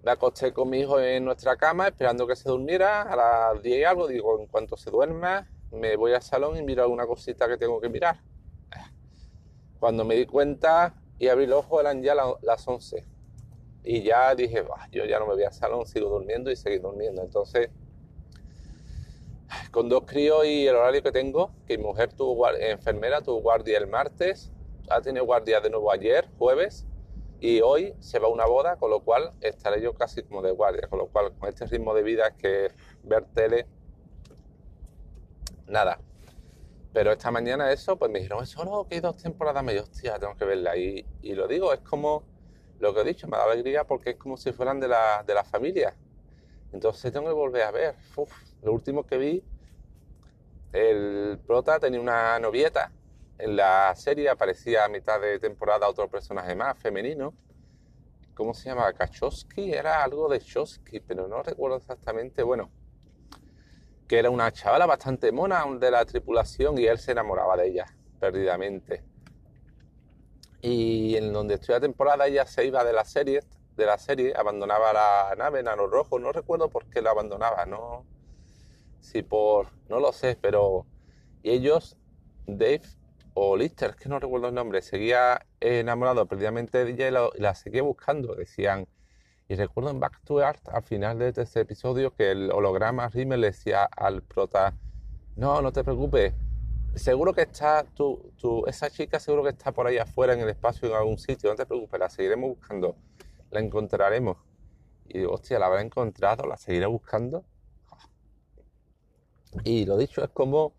me 0.02 0.10
acosté 0.10 0.52
con 0.52 0.70
mi 0.70 0.80
hijo 0.80 0.98
en 1.00 1.24
nuestra 1.24 1.56
cama 1.56 1.88
esperando 1.88 2.26
que 2.26 2.36
se 2.36 2.48
durmiera. 2.48 3.02
A 3.02 3.16
las 3.16 3.62
10 3.62 3.78
y 3.78 3.84
algo, 3.84 4.06
digo, 4.08 4.38
en 4.40 4.46
cuanto 4.46 4.76
se 4.76 4.90
duerma, 4.90 5.48
me 5.70 5.96
voy 5.96 6.12
al 6.12 6.22
salón 6.22 6.56
y 6.56 6.62
miro 6.62 6.82
alguna 6.82 7.06
cosita 7.06 7.48
que 7.48 7.56
tengo 7.56 7.80
que 7.80 7.88
mirar. 7.88 8.20
Cuando 9.78 10.04
me 10.04 10.14
di 10.14 10.26
cuenta 10.26 10.94
y 11.18 11.28
abrí 11.28 11.46
los 11.46 11.60
ojos 11.60 11.80
eran 11.80 12.02
ya 12.02 12.14
las 12.14 12.66
11. 12.66 13.06
Y 13.82 14.02
ya 14.02 14.34
dije, 14.34 14.64
yo 14.92 15.04
ya 15.04 15.18
no 15.18 15.26
me 15.26 15.34
voy 15.34 15.44
al 15.44 15.52
salón, 15.52 15.86
sigo 15.86 16.08
durmiendo 16.10 16.50
y 16.50 16.56
seguí 16.56 16.78
durmiendo. 16.78 17.22
Entonces 17.22 17.70
con 19.70 19.88
dos 19.88 20.04
críos 20.06 20.44
y 20.46 20.66
el 20.66 20.76
horario 20.76 21.02
que 21.02 21.12
tengo, 21.12 21.52
que 21.66 21.78
mi 21.78 21.84
mujer 21.84 22.12
tuvo 22.12 22.48
enfermera, 22.50 23.20
tuvo 23.20 23.40
guardia 23.40 23.78
el 23.78 23.86
martes, 23.86 24.50
ha 24.88 25.00
tenido 25.00 25.24
guardia 25.24 25.60
de 25.60 25.70
nuevo 25.70 25.90
ayer, 25.92 26.28
jueves, 26.38 26.86
y 27.40 27.61
hoy 27.62 27.94
se 28.00 28.18
va 28.18 28.29
una 28.29 28.46
boda, 28.46 28.76
con 28.76 28.90
lo 28.90 29.00
cual 29.00 29.33
estaré 29.40 29.81
yo 29.81 29.94
casi 29.94 30.22
como 30.22 30.42
de 30.42 30.53
guardia, 30.53 30.88
con 30.88 30.98
lo 30.98 31.09
cual 31.09 31.33
con 31.38 31.48
este 31.48 31.66
ritmo 31.66 31.94
de 31.94 32.03
vida 32.03 32.37
que 32.37 32.72
ver 33.03 33.24
tele, 33.35 33.66
nada. 35.66 36.00
Pero 36.92 37.12
esta 37.12 37.31
mañana 37.31 37.72
eso, 37.72 37.96
pues 37.96 38.11
me 38.11 38.18
dijeron, 38.18 38.42
eso 38.42 38.64
no, 38.64 38.87
que 38.87 38.96
hay 38.96 39.00
dos 39.00 39.16
temporadas, 39.16 39.62
me 39.62 39.72
dijo, 39.72 39.85
hostia, 39.85 40.18
tengo 40.18 40.37
que 40.37 40.44
verla. 40.44 40.76
Y, 40.76 41.07
y 41.22 41.35
lo 41.35 41.46
digo, 41.46 41.72
es 41.72 41.81
como 41.81 42.24
lo 42.81 42.92
que 42.94 43.00
he 43.00 43.05
dicho, 43.05 43.29
me 43.29 43.37
da 43.37 43.44
alegría 43.44 43.85
porque 43.85 44.11
es 44.11 44.16
como 44.16 44.37
si 44.37 44.53
fueran 44.53 44.81
de 44.81 44.88
la, 44.88 45.22
de 45.26 45.35
la 45.35 45.44
familia. 45.44 45.94
Entonces 46.72 47.12
tengo 47.12 47.26
que 47.26 47.33
volver 47.33 47.62
a 47.62 47.70
ver. 47.70 47.94
Lo 48.62 48.72
último 48.72 49.07
que 49.07 49.18
vi, 49.18 49.44
el 50.72 51.38
prota 51.46 51.79
tenía 51.79 52.00
una 52.00 52.38
novieta. 52.38 52.92
En 53.40 53.57
la 53.57 53.94
serie 53.96 54.29
aparecía 54.29 54.85
a 54.85 54.88
mitad 54.88 55.20
de 55.20 55.38
temporada 55.38 55.88
otro 55.88 56.09
personaje 56.09 56.55
más, 56.55 56.79
femenino. 56.79 57.35
¿Cómo 58.35 58.55
se 58.55 58.68
llamaba? 58.68 58.92
Kachowski. 58.92 59.72
Era 59.72 60.03
algo 60.03 60.29
de 60.29 60.40
Chosky, 60.40 61.00
pero 61.00 61.26
no 61.26 61.42
recuerdo 61.42 61.76
exactamente. 61.76 62.42
Bueno, 62.42 62.70
que 64.07 64.18
era 64.18 64.31
una 64.31 64.53
chavala 64.53 64.87
bastante 64.87 65.33
mona 65.33 65.64
de 65.79 65.90
la 65.90 66.05
tripulación 66.05 66.79
y 66.79 66.87
él 66.87 66.98
se 66.98 67.12
enamoraba 67.12 67.57
de 67.57 67.68
ella 67.68 67.87
perdidamente. 68.18 69.05
Y 70.62 71.16
en 71.16 71.33
donde 71.33 71.55
estoy 71.55 71.74
la 71.74 71.81
temporada 71.81 72.26
ella 72.26 72.44
se 72.46 72.66
iba 72.66 72.85
de 72.85 72.92
la 72.92 73.05
serie 73.05 73.40
de 73.81 73.87
la 73.87 73.98
serie 73.98 74.35
abandonaba 74.37 74.92
la 74.92 75.35
nave 75.37 75.62
Nano 75.62 75.87
Rojo. 75.87 76.18
No 76.18 76.33
recuerdo 76.33 76.68
por 76.68 76.87
qué 76.87 77.03
la 77.03 77.11
abandonaba, 77.11 77.64
no. 77.66 78.05
Si 79.00 79.22
por. 79.22 79.68
No 79.88 79.98
lo 80.00 80.12
sé, 80.12 80.37
pero. 80.40 80.87
Y 81.42 81.50
ellos, 81.50 81.96
Dave 82.46 82.83
o 83.42 83.57
Lister, 83.57 83.96
que 83.96 84.11
no 84.11 84.18
recuerdo 84.18 84.48
el 84.48 84.55
nombre, 84.55 84.83
seguía 84.83 85.46
enamorado 85.61 86.26
perdidamente 86.26 86.85
de 86.85 86.90
ella 86.90 87.31
y 87.35 87.40
la, 87.40 87.55
seguía 87.55 87.83
buscando. 87.83 88.35
Decían. 88.35 88.87
Y 89.48 89.55
recuerdo 89.55 89.90
en 89.90 89.98
Back 89.98 90.20
to 90.24 90.42
Earth, 90.42 90.68
al 90.68 90.83
final 90.83 91.18
de 91.18 91.31
este 91.35 91.61
episodio, 91.61 92.14
que 92.14 92.33
el 92.33 92.53
holograma 92.53 93.09
Rimmel 93.09 93.40
le 93.40 93.46
decía 93.46 93.85
al 93.85 94.22
prota: 94.22 94.74
No, 95.37 95.62
no 95.62 95.72
te 95.72 95.83
preocupes, 95.83 96.35
seguro 96.94 97.33
que 97.33 97.40
está, 97.42 97.85
tú, 97.94 98.31
tú, 98.37 98.66
esa 98.66 98.90
chica 98.90 99.18
seguro 99.18 99.42
que 99.42 99.50
está 99.50 99.72
por 99.72 99.87
ahí 99.87 99.96
afuera 99.96 100.35
en 100.35 100.40
el 100.40 100.50
espacio 100.50 100.87
en 100.88 100.94
algún 100.94 101.16
sitio, 101.16 101.48
no 101.48 101.57
te 101.57 101.64
preocupes, 101.64 101.98
la 101.98 102.11
seguiremos 102.11 102.50
buscando, 102.50 102.94
la 103.50 103.61
encontraremos. 103.61 104.37
Y 105.09 105.20
digo, 105.20 105.33
hostia, 105.33 105.59
la 105.59 105.64
habrá 105.64 105.81
encontrado, 105.81 106.46
la 106.46 106.59
seguiré 106.59 106.85
buscando. 106.85 107.46
Y 109.64 109.87
lo 109.87 109.96
dicho, 109.96 110.22
es 110.22 110.31
como 110.31 110.74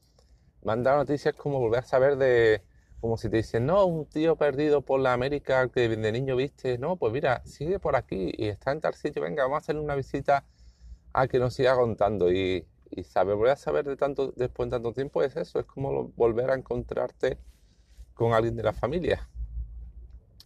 mandar 0.63 0.97
noticias, 0.97 1.35
como 1.35 1.59
volver 1.59 1.79
a 1.79 1.83
saber 1.83 2.17
de, 2.17 2.63
como 2.99 3.17
si 3.17 3.29
te 3.29 3.37
dicen, 3.37 3.65
no, 3.65 3.85
un 3.85 4.05
tío 4.05 4.35
perdido 4.35 4.81
por 4.81 4.99
la 4.99 5.13
América 5.13 5.67
que 5.69 5.89
de 5.89 6.11
niño 6.11 6.35
viste, 6.35 6.77
no, 6.77 6.97
pues 6.97 7.11
mira, 7.11 7.41
sigue 7.45 7.79
por 7.79 7.95
aquí 7.95 8.31
y 8.37 8.47
está 8.47 8.71
en 8.71 8.81
tal 8.81 8.93
sitio, 8.93 9.21
venga, 9.21 9.43
vamos 9.43 9.55
a 9.55 9.59
hacerle 9.59 9.81
una 9.81 9.95
visita 9.95 10.45
a 11.13 11.27
que 11.27 11.39
nos 11.39 11.53
siga 11.55 11.75
contando. 11.75 12.31
Y, 12.31 12.67
y 12.91 13.03
saber, 13.03 13.35
volver 13.35 13.53
a 13.53 13.55
saber 13.55 13.85
de 13.85 13.95
tanto, 13.95 14.33
después 14.35 14.69
de 14.69 14.75
tanto 14.75 14.93
tiempo 14.93 15.23
es 15.23 15.35
eso, 15.35 15.59
es 15.59 15.65
como 15.65 16.09
volver 16.09 16.51
a 16.51 16.55
encontrarte 16.55 17.39
con 18.13 18.33
alguien 18.33 18.55
de 18.55 18.63
la 18.63 18.73
familia. 18.73 19.27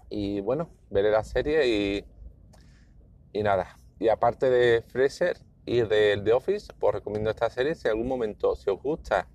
Y 0.09 0.39
bueno, 0.41 0.69
veré 0.89 1.11
la 1.11 1.23
serie 1.23 1.67
y, 1.67 2.05
y 3.33 3.43
nada. 3.43 3.77
Y 3.99 4.07
aparte 4.07 4.49
de 4.49 4.81
Fraser 4.81 5.37
y 5.65 5.81
de 5.81 6.21
The 6.23 6.33
Office, 6.33 6.71
pues 6.79 6.95
recomiendo 6.95 7.29
esta 7.31 7.49
serie. 7.49 7.75
Si 7.75 7.87
en 7.87 7.93
algún 7.93 8.07
momento, 8.07 8.55
si 8.55 8.69
os 8.69 8.81
gusta 8.81 9.27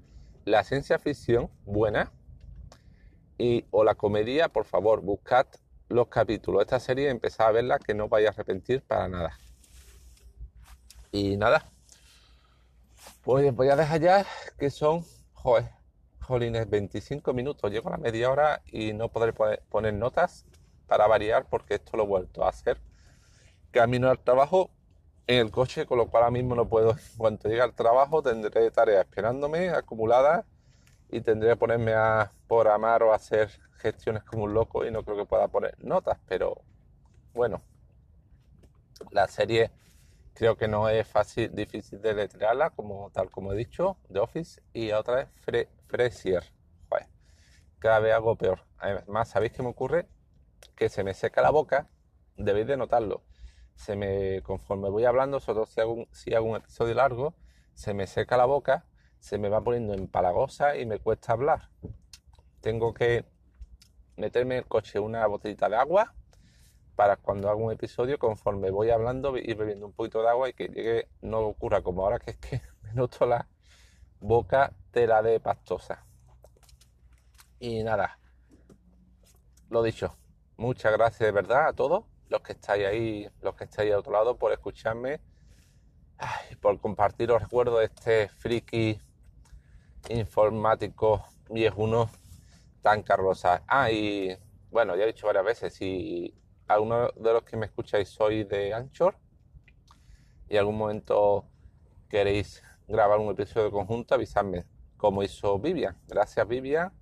la 0.50 0.64
ciencia 0.64 0.98
ficción 0.98 1.50
buena 1.64 2.12
y, 3.38 3.64
o 3.70 3.84
la 3.84 3.94
comedia, 3.94 4.48
por 4.48 4.64
favor, 4.64 5.00
buscad 5.00 5.46
los 5.88 6.08
capítulos 6.08 6.62
esta 6.62 6.78
serie 6.78 7.08
empezad 7.08 7.48
a 7.48 7.52
verla 7.52 7.78
que 7.78 7.94
no 7.94 8.08
vais 8.08 8.26
a 8.26 8.30
arrepentir 8.30 8.82
para 8.82 9.08
nada. 9.08 9.38
Y 11.10 11.36
nada, 11.36 11.68
pues 13.22 13.54
voy 13.54 13.68
a 13.68 13.76
dejar 13.76 14.00
ya 14.00 14.26
que 14.58 14.70
son, 14.70 15.04
jolines, 16.20 16.70
25 16.70 17.32
minutos. 17.32 17.70
Llego 17.70 17.88
a 17.88 17.92
la 17.92 17.98
media 17.98 18.30
hora 18.30 18.62
y 18.66 18.92
no 18.92 19.08
podré 19.08 19.32
poner 19.32 19.94
notas 19.94 20.46
para 20.86 21.06
variar 21.06 21.48
porque 21.48 21.74
esto 21.74 21.96
lo 21.96 22.04
he 22.04 22.06
vuelto 22.06 22.44
a 22.44 22.50
hacer. 22.50 22.80
Camino 23.72 24.10
al 24.10 24.18
trabajo 24.18 24.70
en 25.34 25.46
el 25.46 25.50
coche, 25.50 25.86
con 25.86 25.98
lo 25.98 26.08
cual 26.08 26.24
ahora 26.24 26.32
mismo 26.32 26.54
no 26.54 26.68
puedo. 26.68 26.96
Cuando 27.16 27.48
llegue 27.48 27.62
al 27.62 27.74
trabajo 27.74 28.22
tendré 28.22 28.70
tareas 28.70 29.04
esperándome, 29.04 29.70
acumuladas, 29.70 30.44
y 31.10 31.20
tendré 31.20 31.50
que 31.50 31.56
ponerme 31.56 31.94
a 31.94 32.30
programar 32.48 33.02
o 33.02 33.12
a 33.12 33.16
hacer 33.16 33.50
gestiones 33.78 34.22
como 34.24 34.44
un 34.44 34.54
loco 34.54 34.84
y 34.84 34.90
no 34.90 35.02
creo 35.02 35.16
que 35.16 35.24
pueda 35.24 35.48
poner 35.48 35.74
notas, 35.82 36.18
pero 36.26 36.62
bueno, 37.32 37.62
la 39.10 39.26
serie 39.28 39.70
Creo 40.40 40.56
que 40.56 40.68
no 40.68 40.88
es 40.88 41.06
fácil, 41.06 41.54
difícil 41.54 42.00
de 42.00 42.14
letrearla, 42.14 42.70
como, 42.70 43.10
tal 43.10 43.30
como 43.30 43.52
he 43.52 43.56
dicho, 43.56 43.98
de 44.08 44.20
Office. 44.20 44.62
Y 44.72 44.90
otra 44.92 45.16
vez 45.16 45.28
Fresier. 45.86 46.44
cada 47.78 48.00
vez 48.00 48.14
hago 48.14 48.36
peor. 48.36 48.60
Además, 48.78 49.28
¿sabéis 49.28 49.52
qué 49.52 49.62
me 49.62 49.68
ocurre? 49.68 50.08
Que 50.76 50.88
se 50.88 51.04
me 51.04 51.12
seca 51.12 51.42
la 51.42 51.50
boca, 51.50 51.90
debéis 52.38 52.66
de 52.66 52.78
notarlo. 52.78 53.22
Se 53.80 53.96
me, 53.96 54.42
conforme 54.42 54.90
voy 54.90 55.06
hablando, 55.06 55.40
sobre 55.40 55.64
si 55.64 55.80
hago, 55.80 56.06
si 56.12 56.34
hago 56.34 56.44
un 56.44 56.56
episodio 56.56 56.92
largo, 56.92 57.34
se 57.72 57.94
me 57.94 58.06
seca 58.06 58.36
la 58.36 58.44
boca, 58.44 58.84
se 59.20 59.38
me 59.38 59.48
va 59.48 59.62
poniendo 59.62 59.94
empalagosa 59.94 60.76
y 60.76 60.84
me 60.84 60.98
cuesta 60.98 61.32
hablar. 61.32 61.70
Tengo 62.60 62.92
que 62.92 63.24
meterme 64.18 64.56
en 64.56 64.64
el 64.64 64.68
coche 64.68 64.98
una 64.98 65.26
botellita 65.26 65.70
de 65.70 65.76
agua 65.76 66.14
para 66.94 67.16
cuando 67.16 67.48
hago 67.48 67.64
un 67.64 67.72
episodio, 67.72 68.18
conforme 68.18 68.70
voy 68.70 68.90
hablando, 68.90 69.34
ir 69.38 69.56
bebiendo 69.56 69.86
un 69.86 69.94
poquito 69.94 70.20
de 70.20 70.28
agua 70.28 70.50
y 70.50 70.52
que 70.52 70.68
llegue, 70.68 71.08
no 71.22 71.38
ocurra 71.38 71.80
como 71.80 72.02
ahora 72.02 72.18
que 72.18 72.32
es 72.32 72.36
que 72.36 72.60
me 72.82 72.92
noto 72.92 73.24
la 73.24 73.48
boca 74.20 74.74
tela 74.90 75.22
de 75.22 75.40
pastosa. 75.40 76.04
Y 77.58 77.82
nada, 77.82 78.18
lo 79.70 79.82
dicho, 79.82 80.14
muchas 80.58 80.92
gracias 80.92 81.20
de 81.20 81.32
verdad 81.32 81.68
a 81.68 81.72
todos 81.72 82.09
los 82.30 82.40
que 82.40 82.52
estáis 82.52 82.86
ahí, 82.86 83.28
los 83.42 83.54
que 83.54 83.64
estáis 83.64 83.92
al 83.92 83.98
otro 83.98 84.12
lado, 84.12 84.38
por 84.38 84.52
escucharme, 84.52 85.20
por 86.62 86.80
compartir 86.80 87.28
los 87.28 87.42
recuerdos 87.42 87.80
de 87.80 87.84
este 87.86 88.28
friki 88.28 88.98
informático 90.08 91.24
viejuno 91.50 92.08
tan 92.82 93.02
carrosa. 93.02 93.64
Ah, 93.66 93.90
y 93.90 94.36
bueno, 94.70 94.96
ya 94.96 95.04
he 95.04 95.08
dicho 95.08 95.26
varias 95.26 95.44
veces, 95.44 95.74
si 95.74 96.34
alguno 96.68 97.08
de 97.16 97.32
los 97.32 97.42
que 97.42 97.56
me 97.56 97.66
escucháis 97.66 98.08
soy 98.08 98.44
de 98.44 98.72
Anchor 98.72 99.16
y 100.48 100.56
algún 100.56 100.78
momento 100.78 101.44
queréis 102.08 102.62
grabar 102.86 103.18
un 103.18 103.30
episodio 103.30 103.70
conjunto, 103.72 104.14
avisadme, 104.14 104.64
como 104.96 105.22
hizo 105.22 105.58
Vivian. 105.58 105.98
Gracias, 106.06 106.46
Vivian. 106.46 106.92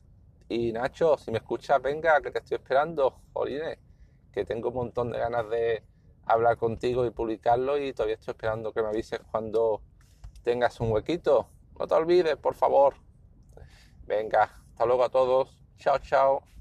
Y 0.48 0.72
Nacho, 0.72 1.18
si 1.18 1.30
me 1.30 1.38
escuchas, 1.38 1.80
venga, 1.82 2.20
que 2.22 2.30
te 2.30 2.38
estoy 2.38 2.56
esperando, 2.56 3.20
Jorine, 3.34 3.78
que 4.32 4.44
tengo 4.44 4.68
un 4.68 4.74
montón 4.76 5.10
de 5.10 5.18
ganas 5.18 5.48
de 5.50 5.82
hablar 6.26 6.56
contigo 6.56 7.06
y 7.06 7.10
publicarlo 7.10 7.78
y 7.78 7.92
todavía 7.92 8.16
estoy 8.16 8.32
esperando 8.32 8.72
que 8.72 8.82
me 8.82 8.88
avises 8.88 9.20
cuando 9.30 9.82
tengas 10.42 10.80
un 10.80 10.92
huequito. 10.92 11.48
No 11.78 11.86
te 11.86 11.94
olvides, 11.94 12.36
por 12.36 12.54
favor. 12.54 12.94
Venga, 14.06 14.44
hasta 14.70 14.86
luego 14.86 15.04
a 15.04 15.08
todos. 15.10 15.56
Chao, 15.78 15.98
chao. 15.98 16.57